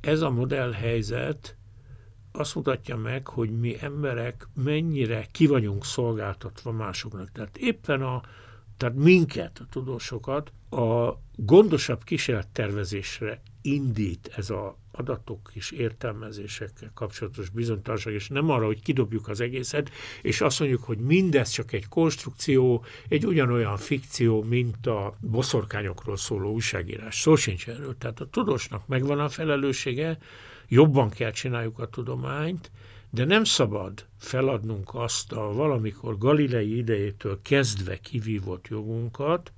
Ez 0.01 0.21
a 0.21 0.31
modellhelyzet 0.31 1.57
azt 2.33 2.55
mutatja 2.55 2.97
meg, 2.97 3.26
hogy 3.26 3.61
mi 3.61 3.76
emberek 3.81 4.49
mennyire 4.55 5.26
ki 5.31 5.47
vagyunk 5.47 5.85
szolgáltatva 5.85 6.72
másoknak. 6.72 7.33
Tehát 7.33 7.57
éppen 7.57 8.03
a, 8.03 8.22
tehát 8.76 8.95
minket, 8.95 9.59
a 9.59 9.66
tudósokat 9.70 10.53
a 10.70 11.18
gondosabb 11.37 12.05
kísérlettervezésre 12.05 13.43
indít 13.62 14.33
ez 14.37 14.51
a 14.51 14.78
adatok 14.93 15.51
és 15.53 15.70
értelmezésekkel 15.70 16.91
kapcsolatos 16.95 17.49
bizonytalanság, 17.49 18.12
és 18.14 18.28
nem 18.28 18.51
arra, 18.51 18.66
hogy 18.66 18.83
kidobjuk 18.83 19.28
az 19.28 19.41
egészet, 19.41 19.91
és 20.22 20.41
azt 20.41 20.59
mondjuk, 20.59 20.83
hogy 20.83 20.99
mindez 20.99 21.51
csak 21.51 21.72
egy 21.72 21.89
konstrukció, 21.89 22.85
egy 23.09 23.26
ugyanolyan 23.26 23.76
fikció, 23.76 24.43
mint 24.43 24.87
a 24.87 25.14
boszorkányokról 25.20 26.16
szóló 26.16 26.53
újságírás. 26.53 27.20
Szó 27.20 27.37
sincs 27.37 27.68
erről. 27.68 27.99
Tehát 27.99 28.20
a 28.20 28.28
tudósnak 28.28 28.87
megvan 28.87 29.20
a 29.20 29.28
felelőssége, 29.28 30.18
jobban 30.71 31.09
kell 31.09 31.31
csináljuk 31.31 31.79
a 31.79 31.89
tudományt, 31.89 32.71
de 33.11 33.25
nem 33.25 33.45
szabad 33.45 34.07
feladnunk 34.16 34.95
azt 34.95 35.33
a 35.33 35.53
valamikor 35.53 36.18
Galilei 36.18 36.77
idejétől 36.77 37.39
kezdve 37.43 38.01
kivívott 38.01 38.68
jogunkat, 38.68 39.53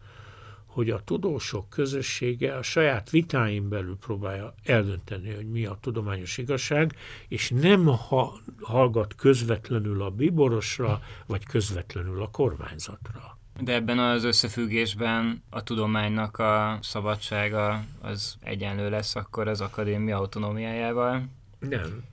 hogy 0.67 0.91
a 0.91 1.03
tudósok 1.05 1.69
közössége 1.69 2.57
a 2.57 2.63
saját 2.63 3.11
vitáin 3.11 3.69
belül 3.69 3.97
próbálja 3.97 4.55
eldönteni, 4.65 5.35
hogy 5.35 5.51
mi 5.51 5.67
a 5.67 5.79
tudományos 5.81 6.39
igazság, 6.39 6.97
és 7.29 7.51
nem 7.51 7.87
ha, 7.87 8.41
hallgat 8.61 9.15
közvetlenül 9.15 10.03
a 10.03 10.11
biborosra, 10.11 11.01
vagy 11.27 11.45
közvetlenül 11.45 12.23
a 12.23 12.31
kormányzatra. 12.31 13.41
De 13.61 13.75
ebben 13.75 13.99
az 13.99 14.25
összefüggésben 14.25 15.43
a 15.51 15.63
tudománynak 15.63 16.39
a 16.39 16.79
szabadsága 16.83 17.85
az 18.01 18.37
egyenlő 18.41 18.91
lesz 18.91 19.17
akkor 19.17 19.49
az 19.49 19.61
akadémia 19.61 20.17
autonómiájával? 20.17 21.29
Nem. 21.59 22.05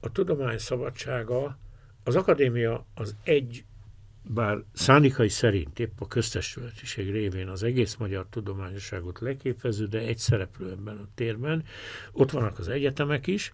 A 0.00 0.12
tudomány 0.12 0.58
szabadsága, 0.58 1.58
az 2.04 2.16
akadémia 2.16 2.86
az 2.94 3.16
egy, 3.22 3.64
bár 4.22 4.58
szánikai 4.72 5.28
szerint 5.28 5.78
épp 5.78 6.00
a 6.00 6.06
köztestületiség 6.06 7.10
révén 7.10 7.48
az 7.48 7.62
egész 7.62 7.94
magyar 7.96 8.26
tudományosságot 8.30 9.20
leképező, 9.20 9.86
de 9.86 9.98
egy 9.98 10.18
szereplő 10.18 10.70
ebben 10.70 10.96
a 10.96 11.08
térben. 11.14 11.64
Ott 12.12 12.30
vannak 12.30 12.58
az 12.58 12.68
egyetemek 12.68 13.26
is. 13.26 13.52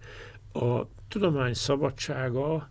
A 0.52 0.82
tudomány 1.08 1.54
szabadsága 1.54 2.70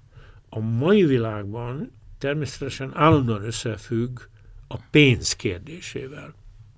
a 0.49 0.59
mai 0.59 1.05
világban 1.05 1.91
természetesen 2.17 2.91
állandóan 2.95 3.43
összefügg 3.43 4.19
a 4.67 4.77
pénz 4.91 5.33
kérdésével. 5.33 6.33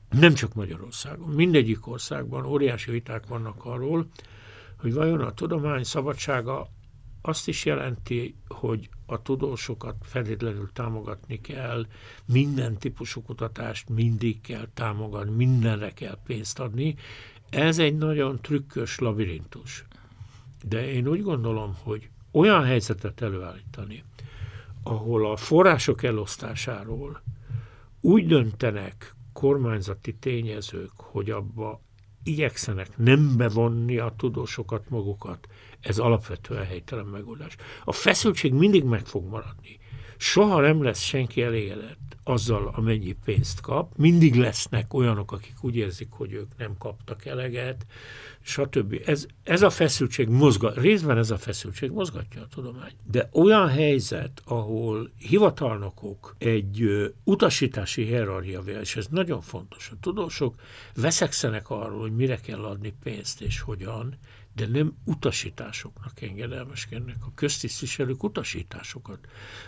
Nem 0.09 0.33
csak 0.33 0.53
Magyarországon, 0.53 1.29
mindegyik 1.29 1.87
országban 1.87 2.45
óriási 2.45 2.91
viták 2.91 3.27
vannak 3.27 3.65
arról, 3.65 4.07
hogy 4.77 4.93
vajon 4.93 5.21
a 5.21 5.33
tudomány 5.33 5.83
szabadsága 5.83 6.67
azt 7.21 7.47
is 7.47 7.65
jelenti, 7.65 8.35
hogy 8.47 8.89
a 9.05 9.21
tudósokat 9.21 9.95
feltétlenül 10.01 10.69
támogatni 10.73 11.41
kell, 11.41 11.85
minden 12.25 12.77
típusú 12.77 13.21
kutatást 13.21 13.89
mindig 13.89 14.41
kell 14.41 14.67
támogatni, 14.73 15.35
mindenre 15.35 15.93
kell 15.93 16.17
pénzt 16.25 16.59
adni. 16.59 16.95
Ez 17.49 17.79
egy 17.79 17.97
nagyon 17.97 18.39
trükkös 18.41 18.99
labirintus. 18.99 19.85
De 20.63 20.91
én 20.91 21.07
úgy 21.07 21.21
gondolom, 21.21 21.77
hogy 21.83 22.09
olyan 22.31 22.63
helyzetet 22.63 23.21
előállítani, 23.21 24.03
ahol 24.83 25.31
a 25.31 25.35
források 25.35 26.03
elosztásáról 26.03 27.21
úgy 28.01 28.25
döntenek 28.27 29.15
kormányzati 29.33 30.15
tényezők, 30.15 30.91
hogy 30.95 31.29
abba 31.29 31.81
igyekszenek 32.23 32.97
nem 32.97 33.37
bevonni 33.37 33.97
a 33.97 34.13
tudósokat 34.17 34.89
magukat. 34.89 35.47
Ez 35.79 35.99
alapvetően 35.99 36.65
helytelen 36.65 37.05
megoldás. 37.05 37.55
A 37.83 37.91
feszültség 37.91 38.53
mindig 38.53 38.83
meg 38.83 39.05
fog 39.05 39.25
maradni. 39.29 39.78
Soha 40.21 40.61
nem 40.61 40.83
lesz 40.83 41.01
senki 41.01 41.41
elégedett 41.41 42.17
azzal, 42.23 42.71
amennyi 42.75 43.15
pénzt 43.25 43.61
kap. 43.61 43.97
Mindig 43.97 44.35
lesznek 44.35 44.93
olyanok, 44.93 45.31
akik 45.31 45.53
úgy 45.61 45.75
érzik, 45.75 46.07
hogy 46.11 46.33
ők 46.33 46.57
nem 46.57 46.77
kaptak 46.77 47.25
eleget, 47.25 47.85
stb. 48.41 49.01
Ez, 49.05 49.25
ez 49.43 49.61
a 49.61 49.69
feszültség 49.69 50.27
mozgat, 50.27 50.77
részben 50.77 51.17
ez 51.17 51.31
a 51.31 51.37
feszültség 51.37 51.91
mozgatja 51.91 52.41
a 52.41 52.47
tudomány. 52.47 52.91
De 53.11 53.29
olyan 53.33 53.67
helyzet, 53.67 54.41
ahol 54.45 55.11
hivatalnokok 55.17 56.35
egy 56.37 56.81
ö, 56.81 57.07
utasítási 57.23 58.03
hierarchia, 58.03 58.61
és 58.61 58.95
ez 58.95 59.07
nagyon 59.09 59.41
fontos, 59.41 59.89
a 59.93 59.97
tudósok 60.01 60.55
veszekszenek 60.95 61.69
arról, 61.69 61.99
hogy 61.99 62.15
mire 62.15 62.35
kell 62.35 62.63
adni 62.63 62.93
pénzt 63.03 63.41
és 63.41 63.59
hogyan, 63.59 64.17
de 64.59 64.67
nem 64.67 64.93
utasításoknak 65.03 66.21
engedelmeskednek. 66.21 67.15
A 67.21 67.31
köztisztviselők 67.35 68.23
utasításokat. 68.23 69.19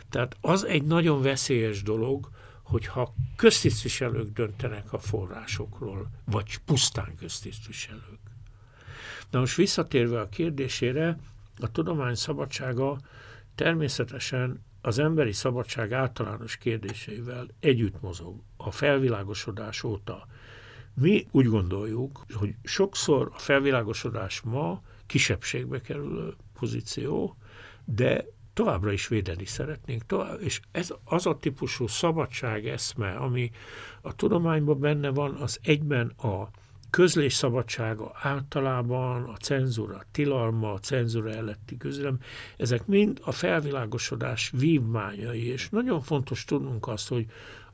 Tehát 0.10 0.38
az 0.42 0.66
egy 0.66 0.84
nagyon 0.84 1.22
veszélyes 1.22 1.84
dolog, 1.84 2.30
hogyha 2.64 3.14
köztisztviselők 3.36 4.34
döntenek 4.34 4.94
a 4.94 5.00
forrásokról, 5.00 6.10
vagy 6.26 6.58
pusztán 6.58 7.16
köztisztviselők. 7.16 8.20
Na 9.30 9.40
most 9.40 9.56
visszatérve 9.56 10.20
a 10.20 10.30
kérdésére, 10.30 11.18
a 11.60 11.72
tudomány 11.72 12.16
szabadsága 12.16 13.00
természetesen 13.56 14.64
az 14.82 15.00
emberi 15.00 15.32
szabadság 15.32 15.94
általános 15.94 16.58
kérdéseivel 16.58 17.48
együtt 17.60 18.02
mozog 18.02 18.42
a 18.58 18.72
felvilágosodás 18.72 19.84
óta. 19.84 20.28
Mi 20.94 21.28
úgy 21.32 21.46
gondoljuk, 21.46 22.26
hogy 22.34 22.56
sokszor 22.64 23.32
a 23.34 23.38
felvilágosodás 23.38 24.42
ma 24.42 24.82
kisebbségbe 25.06 25.82
kerülő 25.82 26.34
pozíció, 26.60 27.38
de 27.86 28.26
továbbra 28.54 28.92
is 28.92 29.08
védeni 29.08 29.46
szeretnénk. 29.46 30.06
Tovább, 30.06 30.42
és 30.42 30.62
ez 30.72 30.94
az 31.04 31.26
a 31.26 31.38
típusú 31.38 31.88
szabadság 31.88 32.68
eszme, 32.68 33.12
ami 33.12 33.52
a 34.02 34.16
tudományban 34.16 34.80
benne 34.80 35.10
van, 35.10 35.36
az 35.36 35.60
egyben 35.64 36.08
a 36.08 36.50
közlés 36.90 37.34
szabadsága 37.34 38.12
általában, 38.14 39.24
a 39.24 39.36
cenzúra 39.36 40.02
tilalma, 40.12 40.74
a 40.74 40.80
cenzúra 40.80 41.32
elletti 41.32 41.78
közlem, 41.78 42.20
ezek 42.58 42.86
mind 42.86 43.20
a 43.24 43.32
felvilágosodás 43.32 44.52
vívmányai, 44.58 45.48
és 45.48 45.70
nagyon 45.70 46.02
fontos 46.02 46.46
tudnunk 46.46 46.88
azt, 46.88 47.08
hogy 47.08 47.26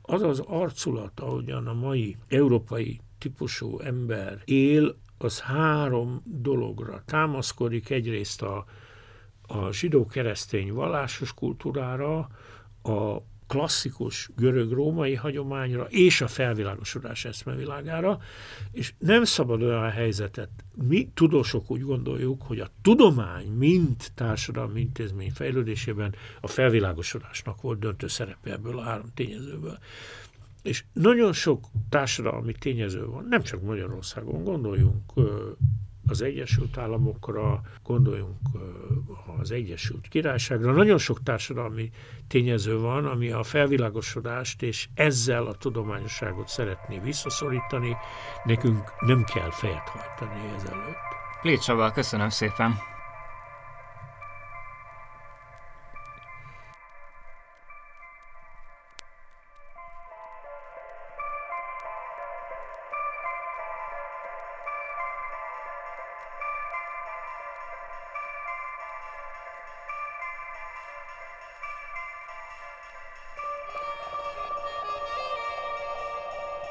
az 0.02 0.22
az 0.22 0.42
arculat, 0.46 1.20
ahogyan 1.20 1.66
a 1.66 1.74
mai 1.74 2.16
európai 2.28 3.00
típusú 3.18 3.78
ember 3.78 4.42
él, 4.44 4.96
az 5.18 5.40
három 5.40 6.22
dologra 6.24 7.02
támaszkodik. 7.06 7.90
Egyrészt 7.90 8.42
a, 8.42 8.64
a 9.46 9.72
zsidó-keresztény 9.72 10.72
vallásos 10.72 11.34
kultúrára, 11.34 12.28
a 12.82 13.22
klasszikus 13.48 14.30
görög-római 14.36 15.14
hagyományra 15.14 15.86
és 15.88 16.20
a 16.20 16.28
felvilágosodás 16.28 17.24
eszmevilágára, 17.24 18.20
és 18.72 18.94
nem 18.98 19.24
szabad 19.24 19.62
olyan 19.62 19.90
helyzetet. 19.90 20.50
Mi 20.74 21.10
tudósok 21.14 21.70
úgy 21.70 21.82
gondoljuk, 21.82 22.42
hogy 22.42 22.60
a 22.60 22.68
tudomány, 22.82 23.46
mint 23.46 24.12
társadalmi 24.14 24.80
intézmény 24.80 25.30
fejlődésében 25.30 26.14
a 26.40 26.46
felvilágosodásnak 26.46 27.60
volt 27.60 27.78
döntő 27.78 28.06
szerepe 28.06 28.52
ebből 28.52 28.78
a 28.78 28.82
három 28.82 29.06
tényezőből. 29.14 29.78
És 30.62 30.84
nagyon 30.92 31.32
sok 31.32 31.66
társadalmi 31.88 32.52
tényező 32.52 33.06
van, 33.06 33.26
nem 33.28 33.42
csak 33.42 33.62
Magyarországon, 33.62 34.44
gondoljunk 34.44 35.12
az 36.06 36.22
Egyesült 36.22 36.78
Államokra, 36.78 37.60
gondoljunk 37.82 38.36
az 39.40 39.50
Egyesült 39.50 40.08
Királyságra. 40.08 40.72
Nagyon 40.72 40.98
sok 40.98 41.22
társadalmi 41.22 41.90
tényező 42.28 42.78
van, 42.78 43.06
ami 43.06 43.30
a 43.30 43.42
felvilágosodást 43.42 44.62
és 44.62 44.88
ezzel 44.94 45.46
a 45.46 45.54
tudományosságot 45.54 46.48
szeretné 46.48 46.98
visszaszorítani. 46.98 47.96
Nekünk 48.44 48.92
nem 49.00 49.24
kell 49.24 49.50
fejet 49.50 49.88
hajtani 49.88 50.52
ezelőtt. 50.56 50.96
Légy 51.42 51.60
Csaba, 51.60 51.90
köszönöm 51.90 52.28
szépen! 52.28 52.97